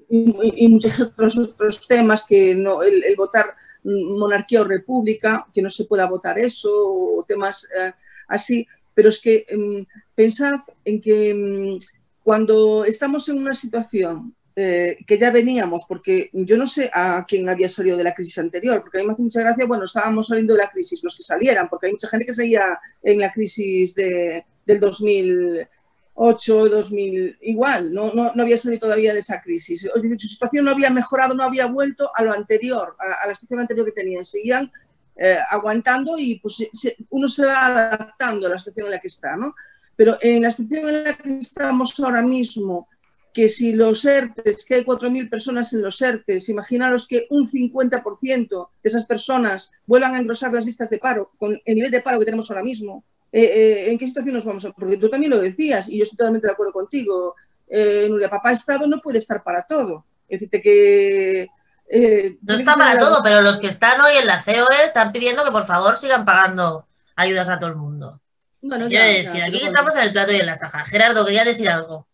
[0.10, 3.46] Y- y, y muchos otros, otros temas que no, el, el votar
[3.84, 7.94] monarquía o república, que no se pueda votar eso, o temas eh,
[8.28, 11.78] así, pero es que mm, pensad en que mm,
[12.24, 17.48] cuando estamos en una situación eh, que ya veníamos, porque yo no sé a quién
[17.48, 20.30] había salido de la crisis anterior, porque a mí me hace mucha gracia, bueno, estábamos
[20.30, 23.32] saliendo de la crisis, los que salieran, porque hay mucha gente que seguía en la
[23.32, 29.88] crisis de, del 2008, 2000, igual, no, no, no había salido todavía de esa crisis.
[29.94, 33.86] Su situación no había mejorado, no había vuelto a lo anterior, a, la situación anterior
[33.86, 34.72] que tenían, seguían
[35.18, 36.68] eh, aguantando y pues
[37.12, 39.54] uno se va adaptando a la situación en la que está, ¿no?
[39.96, 42.88] Pero en la situación en la que estamos ahora mismo,
[43.34, 48.70] que si los ERTES, que hay 4.000 personas en los ERTES, imaginaros que un 50%
[48.82, 52.18] de esas personas vuelvan a engrosar las listas de paro, con el nivel de paro
[52.20, 54.72] que tenemos ahora mismo, eh, eh, ¿en qué situación nos vamos a...?
[54.72, 57.36] Porque tú también lo decías, y yo estoy totalmente de acuerdo contigo,
[57.70, 60.06] eh, Nuria, papá Estado no puede estar para todo.
[60.28, 61.48] Es decir, que...
[61.90, 64.86] eh, No está que para la- todo, pero los que están hoy en la COE
[64.86, 68.20] están pidiendo que por favor sigan pagando ayudas a todo el mundo.
[68.62, 70.90] Bueno, Quiero ya, decir, aquí estamos en el plato y en las tajas.
[70.90, 72.07] Gerardo, quería decir algo.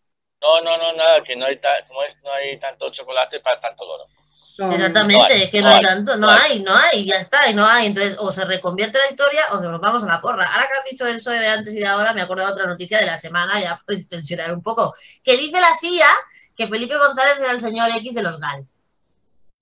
[0.44, 3.58] No, no, no, nada, que no hay, ta- como es, no hay tanto chocolate para
[3.62, 4.04] tanto oro.
[4.58, 7.16] No, Exactamente, no hay, es que no hay hay, tanto, no hay, no hay, ya
[7.16, 7.86] está, y no hay.
[7.86, 10.46] Entonces, o se reconvierte la historia o nos vamos a la porra.
[10.46, 12.66] Ahora que has dicho el PSOE de antes y de ahora, me acuerdo de otra
[12.66, 16.08] noticia de la semana, ya por extensionar un poco, que dice la CIA
[16.54, 18.66] que Felipe González era el señor X de los GAL.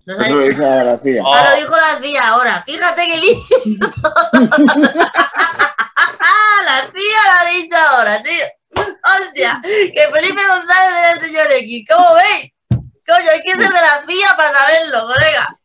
[0.05, 1.23] ¿No Eso lo dice a García.
[1.25, 1.33] Oh.
[1.33, 2.63] Ah, lo dijo la CIA ahora.
[2.67, 3.39] Fíjate que li...
[6.65, 8.45] la CIA lo ha dicho ahora, tío.
[9.35, 11.85] Que Felipe González era el señor X.
[11.89, 12.53] ¿Cómo veis?
[13.07, 15.59] Coño, hay que ser de la CIA para saberlo, colega.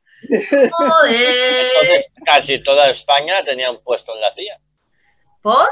[0.72, 2.06] Joder.
[2.26, 4.60] Casi toda España tenía un puesto en la CIA.
[5.42, 5.68] ¿Por?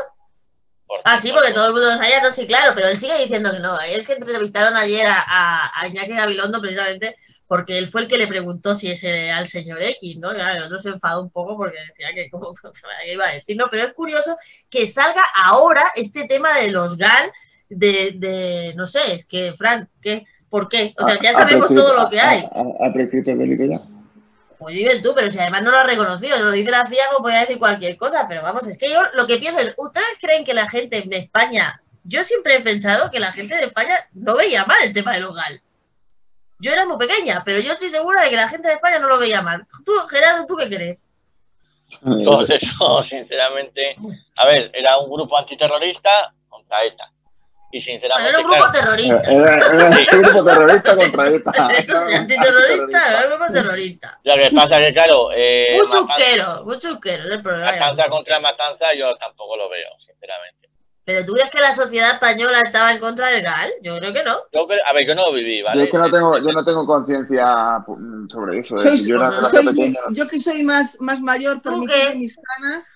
[0.86, 3.18] Por Ah, sí, porque todo el mundo lo sabía, no, sí, claro, pero él sigue
[3.18, 3.80] diciendo que no.
[3.82, 7.16] Es que entrevistaron ayer a, a, a Iñaki Gabilondo precisamente
[7.48, 10.32] porque él fue el que le preguntó si ese era el señor X, ¿no?
[10.34, 12.54] Claro, el otro se enfadó un poco porque decía que cómo
[13.04, 13.68] que iba a decir, ¿no?
[13.70, 14.36] Pero es curioso
[14.70, 17.32] que salga ahora este tema de los GAL,
[17.70, 20.26] de, de no sé, es que, Fran, ¿qué?
[20.50, 20.94] ¿Por qué?
[20.98, 22.44] O sea, ya Ha- ha sabemos prescrito- todo lo que hay.
[22.80, 23.82] Ha, prescrito el delito ya.
[24.58, 27.22] Pues dime tú, pero si además no lo ha reconocido, lo dice la CIA, no
[27.24, 30.46] podía decir cualquier cosa, pero vamos, es que yo lo que pienso es, ¿ustedes creen
[30.46, 34.36] que la gente en España, yo siempre he pensado que la gente de España no
[34.38, 35.60] veía mal el tema de los GAL.
[36.60, 39.10] Yo era muy pequeña, pero yo estoy segura de que la gente de España no
[39.10, 39.68] lo veía mal.
[39.86, 41.06] Tú, Gerardo, ¿tú qué crees?
[42.02, 43.96] Todo eso, sinceramente.
[44.38, 46.10] A ver, era un grupo antiterrorista
[46.48, 47.12] contra ETA.
[47.76, 49.22] Y sinceramente, era un grupo terrorista.
[49.32, 51.68] Era, era un grupo terrorista contra ETA.
[51.78, 54.20] Eso sí, antiterrorista, era un grupo terrorista.
[54.24, 57.72] lo que pasa que, claro, eh, Un matanza, chusquero, un chusquero, es el problema.
[57.74, 60.70] matanza contra matanza yo tampoco lo veo, sinceramente.
[61.04, 63.70] Pero tú crees que la sociedad española estaba en contra del GAL?
[63.84, 64.38] Yo creo que no.
[64.54, 65.80] Yo, a ver, yo no lo viví, ¿vale?
[65.82, 68.78] Yo es que no tengo, yo no tengo conciencia mm, sobre eso.
[68.78, 70.00] es Sois- decir, yo era relación sois- pequeña.
[70.12, 72.16] yo que soy más, más mayor, ¿Tú permitidme qué?
[72.20, 72.88] mis canas,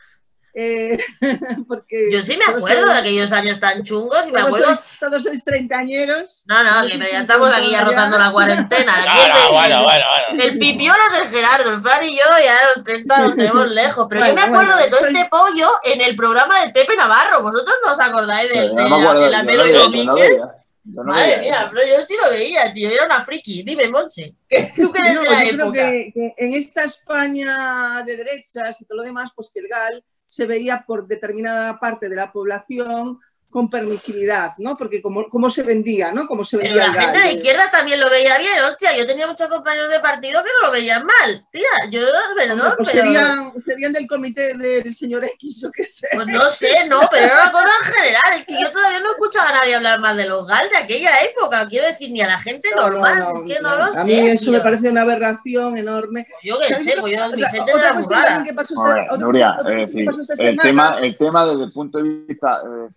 [0.53, 0.97] eh,
[1.67, 4.67] porque Yo sí me todos acuerdo de aquellos años tan chungos y me todos acuerdo.
[4.67, 6.43] sois- todos sois treintañeros.
[6.45, 8.93] No, no, que ya estamos aquí ya rozando la cuarentena.
[9.03, 10.43] Aquí el- no, bueno, bueno, bueno.
[10.43, 14.07] El pipiolo es el Gerardo, el Fran y yo ya los 30 nos tenemos lejos.
[14.09, 16.95] Pero yo me acuerdo bueno, de todo soy- este pollo en el programa del Pepe
[16.95, 17.41] Navarro.
[17.43, 18.89] ¿Vosotros no os acordáis del de, de
[19.29, 20.37] la y Domínguez?
[20.85, 22.89] no Madre veía mía, pero yo sí lo veía, tío.
[22.89, 23.61] Era una friki.
[23.61, 24.33] Dime, Monse.
[24.75, 28.85] ¿Tú qué eres No, de la yo creo que en esta España de derechas y
[28.85, 33.19] todo lo demás, pues que el GAL se veía por determinada parte de la población
[33.49, 34.77] con permisividad, ¿no?
[34.77, 36.27] Porque como, como se vendía, ¿no?
[36.27, 37.15] Como se Pero vendía la el GAL.
[37.15, 38.95] gente de izquierda también lo veía bien, hostia.
[38.95, 41.45] Yo tenía muchos compañeros de partido que no lo veían mal.
[41.51, 41.99] Tía, yo,
[42.37, 43.05] perdón, pues pero.
[43.05, 46.07] serían, serían del comité del señor X o qué sé.
[46.13, 48.21] Pues no sé, no, pero era una cosa en general.
[48.37, 51.11] Es que yo todavía no escuchaba a nadie hablar mal de los GAL de aquella
[51.23, 51.67] época.
[51.67, 53.19] Quiero decir, ni a la gente No, no, normal.
[53.19, 54.03] no, es que no, lo a sé.
[54.03, 54.53] mí eso tío.
[54.53, 56.27] me parece una aberración enorme.
[56.43, 58.35] Yo qué ¿Sabéis sé, pues yo, mi otra- gente otra era muy cuestión rara.
[58.35, 61.45] también que pasó A otra- Nuria, otra que pasó esta el semana- tema, el tema
[61.47, 62.95] desde el punto de vista, es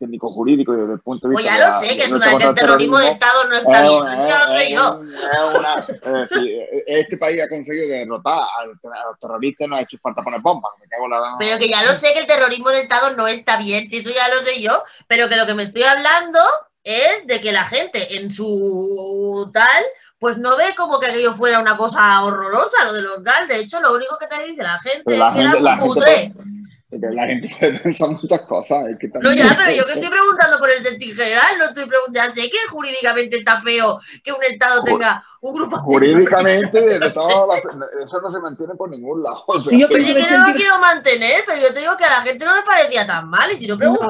[0.00, 2.04] decir, técnico-jurídico y desde el punto de Pues vista ya de lo la- sé, que
[2.04, 4.28] es una el terrorismo de Estado no está es bien.
[4.28, 5.02] Ya lo sé yo.
[5.04, 9.98] es una- es decir, este país ha conseguido derrotar a los terroristas, no ha hecho
[10.02, 10.72] falta poner bombas.
[10.80, 11.36] Me cago la...
[11.38, 14.10] Pero que ya lo sé que el terrorismo de Estado no está bien, si eso
[14.10, 14.72] ya lo sé yo,
[15.06, 16.40] pero que lo que me estoy hablando
[16.82, 19.82] es de que la gente en su tal,
[20.18, 23.48] pues no ve como que aquello fuera una cosa horrorosa, lo de los GAL.
[23.48, 25.84] De hecho, lo único que te dice la gente es que era gente, muy gente
[25.86, 26.32] cutre.
[26.34, 26.50] puede-
[26.90, 28.88] pero la gente puede pensar muchas cosas.
[28.88, 31.86] Es que No, ya, pero yo que estoy preguntando por el sentido general, no estoy
[31.86, 37.46] preguntando, sé que jurídicamente está feo que un Estado tenga un grupo Jurídicamente, de todas
[37.48, 37.62] las-
[38.04, 39.44] eso no se mantiene por ningún lado.
[39.46, 42.04] o sea, yo Sí, que que no lo quiero mantener, pero yo te digo que
[42.04, 44.08] a la gente no le parecía tan mal, y si no, que Hombre,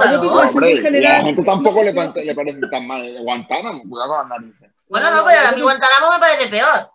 [0.49, 4.11] sentir y a la general- gente tampoco le, pa- le parece tan mal Guantánamo, cuidado
[4.11, 4.71] con las narices.
[4.89, 6.91] Bueno, no, pero a mí Guantánamo me parece peor.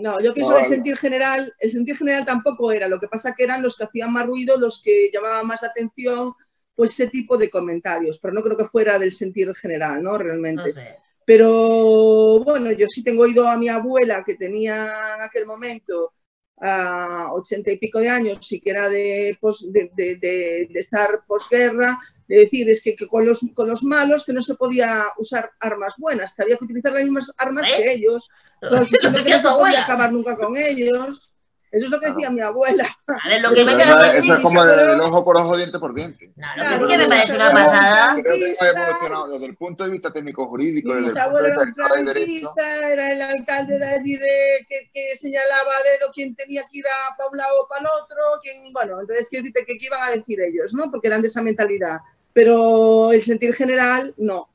[0.00, 3.08] No, yo pienso No, que el sentir general, el sentir general tampoco era, lo que
[3.08, 6.32] pasa que eran los que hacían más ruido, los que llamaban más atención,
[6.74, 10.12] pues ese tipo de comentarios, pero no creo que fuera del sentir general, ¿no?
[10.12, 10.72] No Realmente.
[10.72, 10.96] sé.
[11.24, 16.14] Pero bueno, yo sí tengo oído a mi abuela que tenía en aquel momento
[16.60, 21.24] a ochenta y pico de años y que era de, pos- de, de- de- estar
[21.26, 21.98] posguerra,
[22.28, 25.50] de decir es que, que con, los, con los malos que no se podía usar
[25.58, 27.82] armas buenas, que había que utilizar las mismas armas ¿Eh?
[27.82, 28.28] que ellos,
[28.60, 31.29] pero que que no se podía acabar nunca con ellos.
[31.72, 32.84] Eso es lo que decía mi abuela.
[33.06, 35.56] A ver, lo que me queda es- eso es como el, el ojo por ojo,
[35.56, 36.26] diente por diente.
[36.26, 38.14] Lo Claro, que sí que me parece una pasada.
[38.22, 43.12] Creo que evolucionado desde el punto de vista técnico-jurídico, Mi de era un franquista, era
[43.12, 47.16] el alcalde de allí de, que, que señalaba a dedo quién tenía que ir a
[47.16, 50.10] para un lado o para el otro, quién, bueno, entonces decirte que qué iban a
[50.10, 50.90] decir ellos, ¿no?
[50.90, 51.98] Porque eran de esa mentalidad.
[52.32, 54.48] Pero el sentir general, no.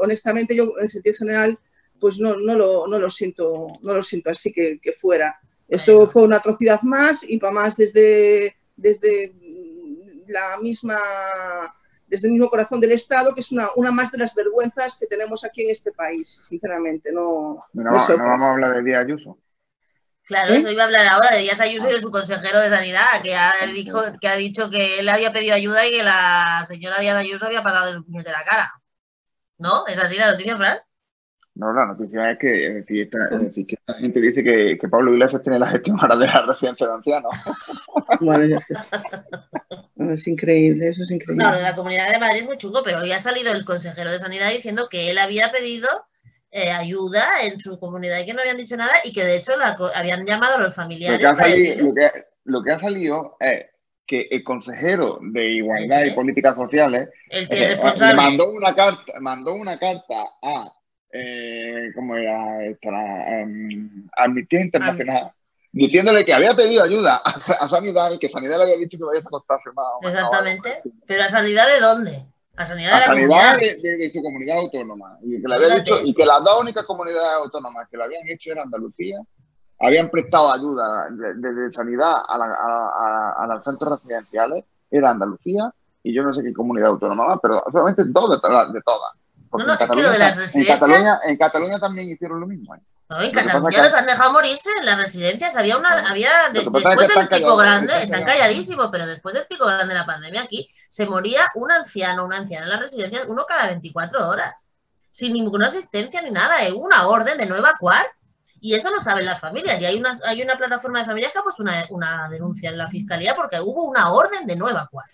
[0.00, 1.58] Honestamente, yo el sentir general,
[2.00, 5.38] pues no, no, lo, no lo siento, no lo siento así que, que fuera.
[5.70, 6.10] Esto Bueno.
[6.10, 9.32] fue una atrocidad más y para más desde, desde
[10.28, 10.98] la misma
[12.06, 15.06] desde el mismo corazón del Estado, que es una, una más de las vergüenzas que
[15.06, 17.12] tenemos aquí en este país, sinceramente.
[17.12, 18.16] No, No, no no, sé.
[18.16, 19.38] vamos a hablar de Díaz Ayuso.
[20.24, 20.56] Claro, ¿Eh?
[20.56, 23.36] eso iba a hablar ahora de Díaz Ayuso y de su consejero de Sanidad, que
[23.36, 27.14] ha, dicho, que ha dicho que él había pedido ayuda y que la señora Díaz
[27.16, 28.72] Ayuso había pasado de su puñetera cara.
[29.58, 29.86] ¿No?
[29.86, 30.78] ¿Es así la noticia, Fran?
[31.60, 34.78] No, la noticia es que, es decir, esta- es decir, que esta gente dice que,
[34.80, 37.30] que Pablo Iglesias tiene la gestión ahora de la residencia de ancianos.
[38.20, 38.58] Bueno,
[40.12, 41.42] es increíble, eso es increíble.
[41.44, 43.64] No, lo de la Comunidad de Madrid es muy chungo, pero hoy ha salido el
[43.64, 45.88] consejero de Sanidad diciendo que él había pedido
[46.50, 49.52] eh, ayuda en su comunidad y que no habían dicho nada y que de hecho
[49.56, 52.10] la habían llamado a los Lo familiares que, ha para salido, lo, que,
[52.44, 53.66] lo que ha salido es
[54.06, 56.08] que el consejero de Igualdad Sí.
[56.08, 58.14] y Políticas Sociales el que eh, es le responsable.
[58.16, 60.72] mandó una carta, mandó una carta a
[61.12, 62.88] eh, ¿cómo era esta?
[63.40, 65.32] Em, Amnistía Internacional,
[65.72, 68.98] diciéndole que había pedido ayuda a, Sa- a Sanidad y que Sanidad le había dicho
[68.98, 69.86] que vaya a acostarse más.
[69.98, 70.82] o más Exactamente.
[71.06, 72.26] Pero a sanidad de dónde?
[72.56, 73.58] A sanidad A de la Sanidad comunidad.
[73.82, 75.18] de, de- de su comunidad autónoma.
[75.22, 78.28] Y que, le había dicho, y que las dos únicas comunidades autónomas que lo habían
[78.28, 79.18] hecho era Andalucía,
[79.78, 82.90] habían prestado ayuda de, sanidad a, la- a-
[83.38, 87.38] a- a los centros residenciales, era Andalucía y yo no sé qué comunidad autónoma más,
[87.42, 88.40] pero solamente dos de
[88.82, 89.12] todas.
[89.50, 92.08] Porque No, no, en es que lo de las en residencias- Cataluña, en Cataluña también
[92.08, 92.74] hicieron lo mismo.
[92.76, 92.80] ¿eh?
[93.08, 95.56] No, en Cataluña que- los han dejado morirse en las residencias.
[95.56, 99.46] Había una, había de- es después que del pico grande, están calladísimos, pero después del
[99.46, 103.24] pico grande de la pandemia aquí se moría un anciano, una anciana en las residencias,
[103.26, 104.70] uno cada 24 horas,
[105.10, 106.54] sin ninguna asistencia ni nada.
[106.72, 108.06] Hubo una orden de no evacuar
[108.60, 109.80] y eso lo saben las familias.
[109.80, 112.78] Y hay una, hay una plataforma de familias que ha puesto una, una denuncia en
[112.78, 115.06] la fiscalía porque hubo una orden de no evacuar.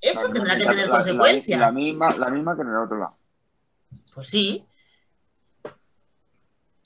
[0.00, 1.58] Eso tendrá que tener la- consecuencias.
[1.60, 3.16] La, la misma, la misma que en el otro lado.
[4.14, 4.64] Pues sí.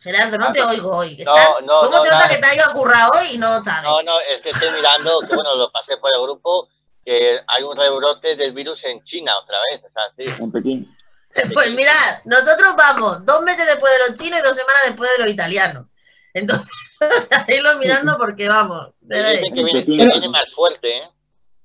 [0.00, 1.16] Gerardo, no te oigo hoy.
[1.24, 2.28] No, ¿Estás- no, ¿Cómo no, se nota nada.
[2.28, 3.84] que te ha ido a currar hoy y no sabes?
[3.84, 6.68] No, no, es que estoy mirando, que bueno, lo pasé por el grupo,
[7.04, 9.82] que hay un rebrote del virus en China otra vez.
[9.82, 10.02] O sea,
[10.36, 10.42] sí.
[10.42, 10.96] En Pekín.
[11.52, 15.24] Pues mirad, nosotros vamos dos meses después de los chinos y dos semanas después de
[15.24, 15.86] los italianos.
[16.32, 16.70] Entonces,
[17.00, 18.90] o sea, irlo mirando porque vamos.
[19.00, 21.10] Dicen que viene, que viene más fuerte, ¿eh?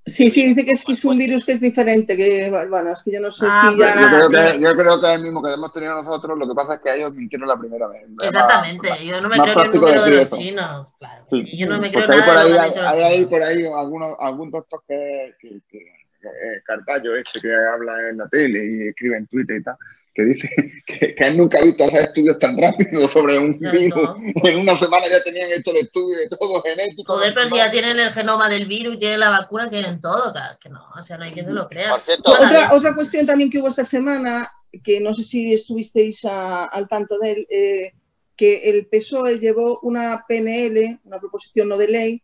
[0.10, 3.02] Sí, sí, dice que es, que es un virus que es diferente, que bueno, es
[3.04, 4.02] que yo no sé Ah, si pues ya...
[4.02, 6.54] Yo creo, que, yo creo que es el mismo que hemos tenido nosotros, lo que
[6.56, 8.04] pasa es que ellos mintieron la primera vez.
[8.04, 10.94] Es más- Exactamente, yo no me creo ni el número de decir los chinos.
[10.98, 12.82] Claro, Sí, sí, yo no me creo hay nada por de lo que han hecho
[12.82, 15.80] los hay ahí por ahí algunos, algún doctor que, que, que,
[16.22, 19.76] que Carballo este que habla en la tele y escribe en Twitter y tal,
[20.14, 20.50] que dice
[20.86, 23.80] que, que él nunca ha visto hacer estudios tan rápidos sobre un Exacto.
[23.80, 24.10] virus.
[24.44, 27.14] En una semana ya tenían hecho el estudio de todo genético.
[27.14, 30.34] Joder, pero si ya tienen el genoma del virus y tienen la vacuna, tienen todo,
[30.60, 31.92] que no, o sea, no hay quien se lo crea.
[31.92, 34.52] Por cierto, Bueno, Otra, otra cuestión también que hubo esta semana,
[34.84, 37.92] que no sé si estuvisteis a- al tanto de él, eh,
[38.36, 42.24] que el PSOE llevó una PNL, una proposición no de ley,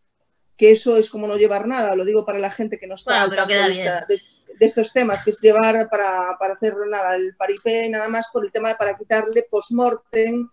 [0.57, 3.11] que eso es como no llevar nada, lo digo para la gente que no está
[3.11, 4.21] Bueno, al pero tanto queda de, esta- de-
[4.59, 8.45] de estos temas, que es llevar para, para hacer nada, el paripé nada más por
[8.45, 10.47] el tema de para quitarle post-mortem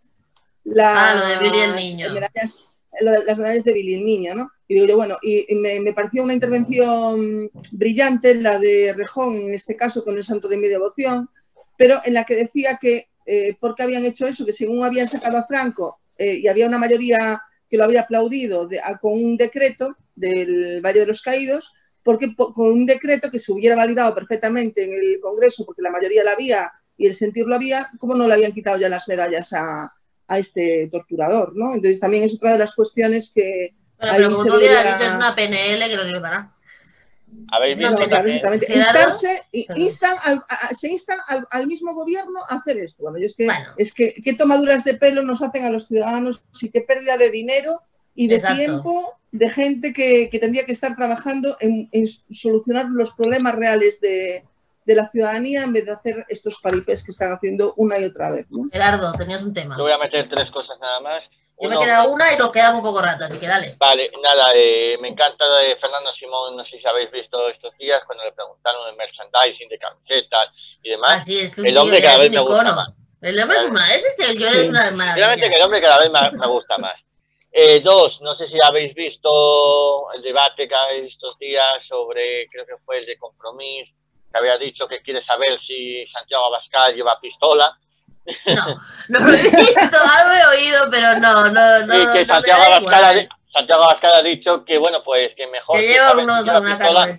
[0.64, 2.12] las Ah, lo de Billy el niño.
[2.12, 2.64] medallas,
[3.00, 4.50] las medallas de Billy el niño, ¿no?
[4.68, 9.36] Y digo yo, bueno, y, y me, me pareció una intervención brillante la de Rejón,
[9.36, 11.28] en este caso con el santo de mi devoción,
[11.76, 15.08] pero en la que decía que eh, por qué habían hecho eso, que según habían
[15.08, 19.12] sacado a Franco eh, y había una mayoría que lo había aplaudido de- a- con
[19.14, 21.72] un decreto del Valle de los Caídos,
[22.04, 25.90] porque po- con un decreto que se hubiera validado perfectamente en el Congreso, porque la
[25.90, 29.08] mayoría la había y el sentir lo había, ¿cómo no le habían quitado ya las
[29.08, 29.92] medallas a,
[30.28, 31.54] a este torturador?
[31.56, 31.74] ¿no?
[31.74, 33.74] Entonces también es otra de las cuestiones que...
[33.98, 36.56] Bueno, pero como se tú hubieras dicho, es una PNL que para nada.
[37.52, 39.42] habéis No, No, visto claro, Instarse-
[39.76, 43.04] instan al- a- se instan al, al mismo gobierno a hacer esto.
[43.04, 43.68] Bueno, yo es que, Bueno.
[43.76, 47.30] es que qué tomaduras de pelo nos hacen a los ciudadanos y qué pérdida de
[47.30, 47.80] dinero
[48.14, 48.56] y de Exacto.
[48.58, 54.00] tiempo de gente que, que tendría que estar trabajando en, en solucionar los problemas reales
[54.00, 54.44] de,
[54.84, 58.30] de la ciudadanía en vez de hacer estos paripés que están haciendo una y otra
[58.30, 58.46] vez.
[58.50, 58.68] ¿no?
[58.70, 59.76] Gerardo, tenías un tema.
[59.76, 61.22] Te voy a meter tres cosas nada más.
[61.60, 63.76] Yo me Uno, queda una y nos queda un poco rato, así que dale.
[63.78, 68.02] Vale, nada, eh, me encanta de Fernando Simón, no sé si habéis visto estos días
[68.04, 70.48] cuando le preguntaron el merchandising de camisetas
[70.82, 71.18] y demás.
[71.18, 72.88] Así es, el tío hombre ya cada es vez un me gusta más.
[73.20, 75.14] El hombre es una, es este, el que es una maravilla.
[75.14, 76.94] Realmente que el hombre cada vez me, me gusta más.
[77.54, 82.64] Eh, dos, no sé si habéis visto el debate que habéis estos días sobre, creo
[82.64, 83.90] que fue el de Compromís,
[84.30, 87.76] que había dicho que quiere saber si Santiago Abascal lleva pistola.
[88.46, 88.76] No,
[89.08, 91.94] no lo he visto, algo he oído, pero no, no, no.
[91.94, 93.28] y que no Santiago, Abascal ha.
[93.52, 96.76] Santiago Abascal ha dicho que, bueno, pues que mejor Que lleva uno si lleva una
[96.78, 97.18] pistola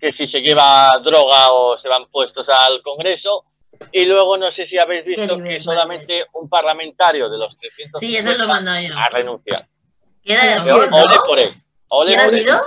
[0.00, 3.44] que si se lleva droga o se van puestos al Congreso.
[3.92, 8.16] Y luego no sé si habéis visto que solamente un parlamentario de los 300 Sí,
[8.16, 8.96] eso lo yo.
[8.96, 9.66] ha renunciado.
[10.24, 10.70] Era de
[11.26, 11.50] por él.
[11.88, 12.60] Ole, ¿Quién ha sido?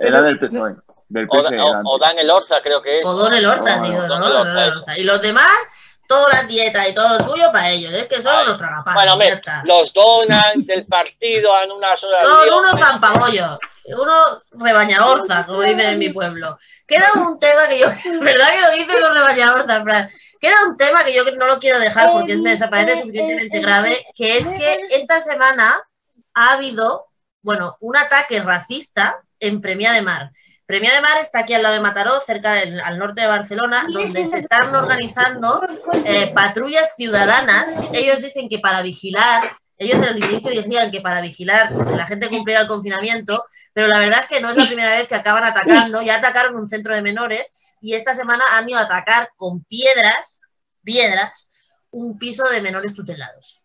[0.00, 0.74] Era del PSOE.
[1.08, 1.58] Del O, PSE.
[1.58, 3.06] o- o Dan el Orza, creo que es.
[3.06, 4.96] O Don el Orza ha sido, ¿no?
[4.96, 5.48] Y los demás,
[6.06, 7.92] toda la dieta y todo lo suyo para ellos.
[7.92, 9.14] Es que son unos tragapanes.
[9.16, 9.62] Bueno, está.
[9.64, 15.98] los donan del partido en una sola Son unos zampabollos, unos rebañaorza, como dicen en
[15.98, 16.58] mi pueblo.
[16.86, 17.86] Queda un tema que yo,
[18.20, 20.08] ¿verdad que lo dicen los rebañaorza, Fran?
[20.40, 23.98] Queda un tema que yo no lo quiero dejar porque es- me parece suficientemente grave,
[24.14, 25.74] que es que esta semana
[26.34, 27.08] ha habido,
[27.42, 30.32] bueno, un ataque racista en Premia de Mar.
[30.66, 33.84] Premia de Mar está aquí al lado de Mataró, cerca del al norte de Barcelona,
[33.92, 35.60] donde se están organizando
[36.04, 37.74] eh, patrullas ciudadanas.
[37.92, 42.06] Ellos dicen que para vigilar, ellos en el inicio decían que para vigilar que la
[42.06, 45.16] gente cumpliera el confinamiento, pero la verdad es que no es la primera vez que
[45.16, 46.02] acaban atacando.
[46.02, 50.38] Ya atacaron un centro de menores y esta semana han ido a atacar con piedras,
[50.84, 51.48] piedras,
[51.90, 53.59] un piso de menores tutelados.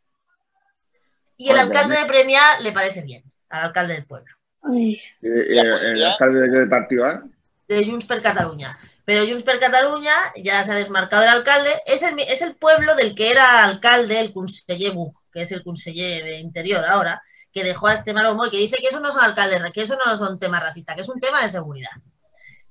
[1.37, 4.33] Y el alcalde de Premia le parece bien, al alcalde del pueblo,
[4.73, 5.59] Eh, eh,
[5.93, 7.19] el alcalde de qué partido es?
[7.67, 8.69] de Junts per Catalunya.
[9.05, 11.69] Pero Junts per Catalunya ya se ha desmarcado el alcalde.
[11.85, 15.63] Es el, es el pueblo del que era alcalde el conseller Buch, que es el
[15.63, 17.21] conseller de Interior ahora,
[17.51, 19.97] que dejó a este Maromo y que dice que eso no son alcaldes, que eso
[20.03, 21.91] no son temas racistas, que es un tema de seguridad.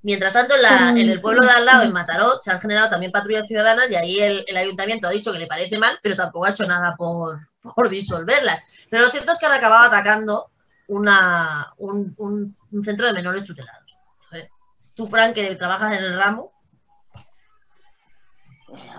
[0.05, 2.89] Mientras tanto, en, la- en el pueblo de al lado, en Mataró, se han generado
[2.91, 6.15] también patrullas ciudadanas y ahí el, el ayuntamiento ha dicho que le parece mal, pero
[6.15, 7.37] tampoco ha hecho nada por,
[7.75, 8.87] por disolverlas.
[8.91, 10.51] Pero lo cierto es que han acabado atacando
[10.87, 13.97] una, un, un- un centro de menores tutelados.
[14.29, 14.49] ¿sabes?
[14.95, 16.51] Tú, Frank, que trabajas en el ramo,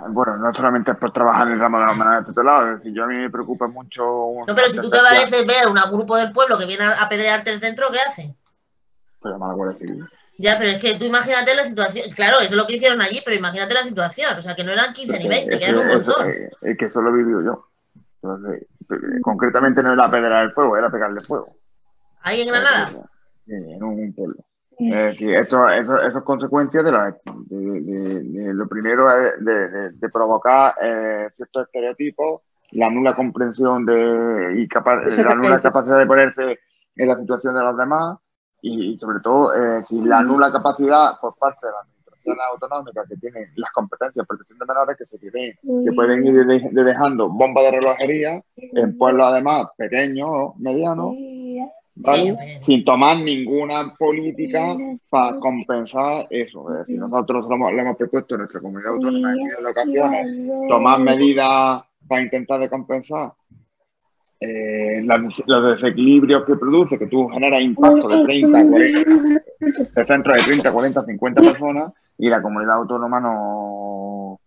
[0.08, 2.94] Bueno, no solamente es por trabajar en el ramo de los menores tutelados, es decir,
[2.94, 4.02] yo a mí me preocupa mucho...
[4.46, 7.02] no, pero si tú te pareces ver a un grupo del pueblo que viene a
[7.02, 8.36] apedrearte el centro, ¿qué hacen?
[9.20, 10.08] Pues llamar a la Guardia Civil.
[10.38, 12.10] Ya, pero es que tú imagínate la situación.
[12.14, 14.38] Claro, eso es lo que hicieron allí, pero imagínate la situación.
[14.38, 16.30] O sea, que no eran 15 ni 20, que eran un montón.
[16.30, 17.66] eh, Es que eso lo vivió yo.
[18.22, 21.56] Entonces, eh, concretamente no era pedrar el fuego, era pegarle fuego.
[22.22, 22.86] Ahí en Granada.
[23.46, 24.36] Sí, en un pueblo.
[24.78, 27.16] Es decir, eso, eso es consecuencia de, la-
[27.46, 33.14] de, de- de lo primero es de, de- de provocar eh, ciertos estereotipos, la nula
[33.14, 36.58] comprensión de, y capa- la nula capacidad de ponerse
[36.96, 38.18] en la situación de los demás
[38.68, 43.08] y, y sobre todo eh, si la nula capacidad por parte de las administraciones autonómicas
[43.08, 45.54] que tienen las competencias de protección de menores que se creen
[45.84, 51.14] que pueden ir de- de- dejando bombas de relojería en pueblos además pequeños, medianos,
[51.94, 52.22] ¿vale?
[52.22, 52.62] Pequeño, pequeño.
[52.62, 54.76] sin tomar ninguna política
[55.08, 56.70] para compensar eso.
[56.72, 61.00] Es decir, nosotros lo hemos, lo hemos propuesto en nuestra comunidad autónoma en ocasiones tomar
[61.00, 63.32] medidas para intentar de compensar
[64.40, 65.02] eh,
[65.46, 69.10] los desequilibrios que produce, que tú generas impacto de 30, 40,
[69.94, 74.40] de centros de 30, 40, 50 personas y la comunidad autónoma no,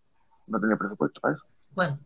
[0.47, 1.43] no tiene presupuesto para eso.
[1.71, 1.99] Bueno,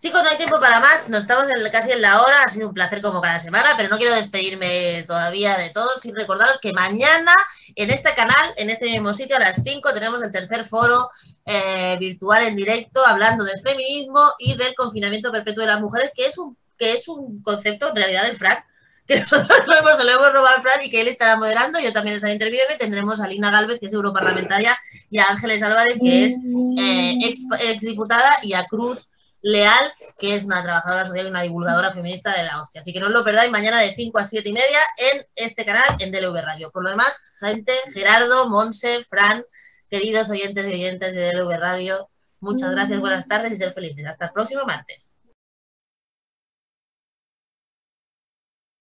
[0.00, 1.08] chicos, no hay tiempo para más.
[1.10, 2.42] Nos estamos en- casi en la hora.
[2.44, 6.16] Ha sido un placer como cada semana, pero no quiero despedirme todavía de todos sin
[6.16, 7.32] recordaros que mañana
[7.76, 11.10] en este canal, en este mismo sitio, a las 5, tenemos el tercer foro
[11.44, 16.24] eh, virtual en directo hablando del feminismo y del confinamiento perpetuo de las mujeres, que
[16.26, 18.66] es un, que es un concepto en realidad del FRAC,
[19.06, 21.78] que nosotros lo hemos, lo robado al Fran y que él estará moderando.
[21.78, 24.76] Yo también estaré interviniendo y tendremos a Lina Galvez, que es europarlamentaria,
[25.10, 26.36] y a Ángeles Álvarez, que es
[26.78, 29.10] eh, ex, ex diputada, y a Cruz
[29.42, 32.80] Leal, que es una trabajadora social y una divulgadora feminista de la hostia.
[32.80, 35.64] Así que no os lo perdáis mañana de 5 a 7 y media en este
[35.64, 36.70] canal, en DLV Radio.
[36.70, 39.44] Por lo demás, gente, Gerardo, Monse, Fran,
[39.90, 44.06] queridos oyentes y oyentes de DLV Radio, muchas gracias, buenas tardes y ser felices.
[44.06, 45.14] Hasta el próximo martes.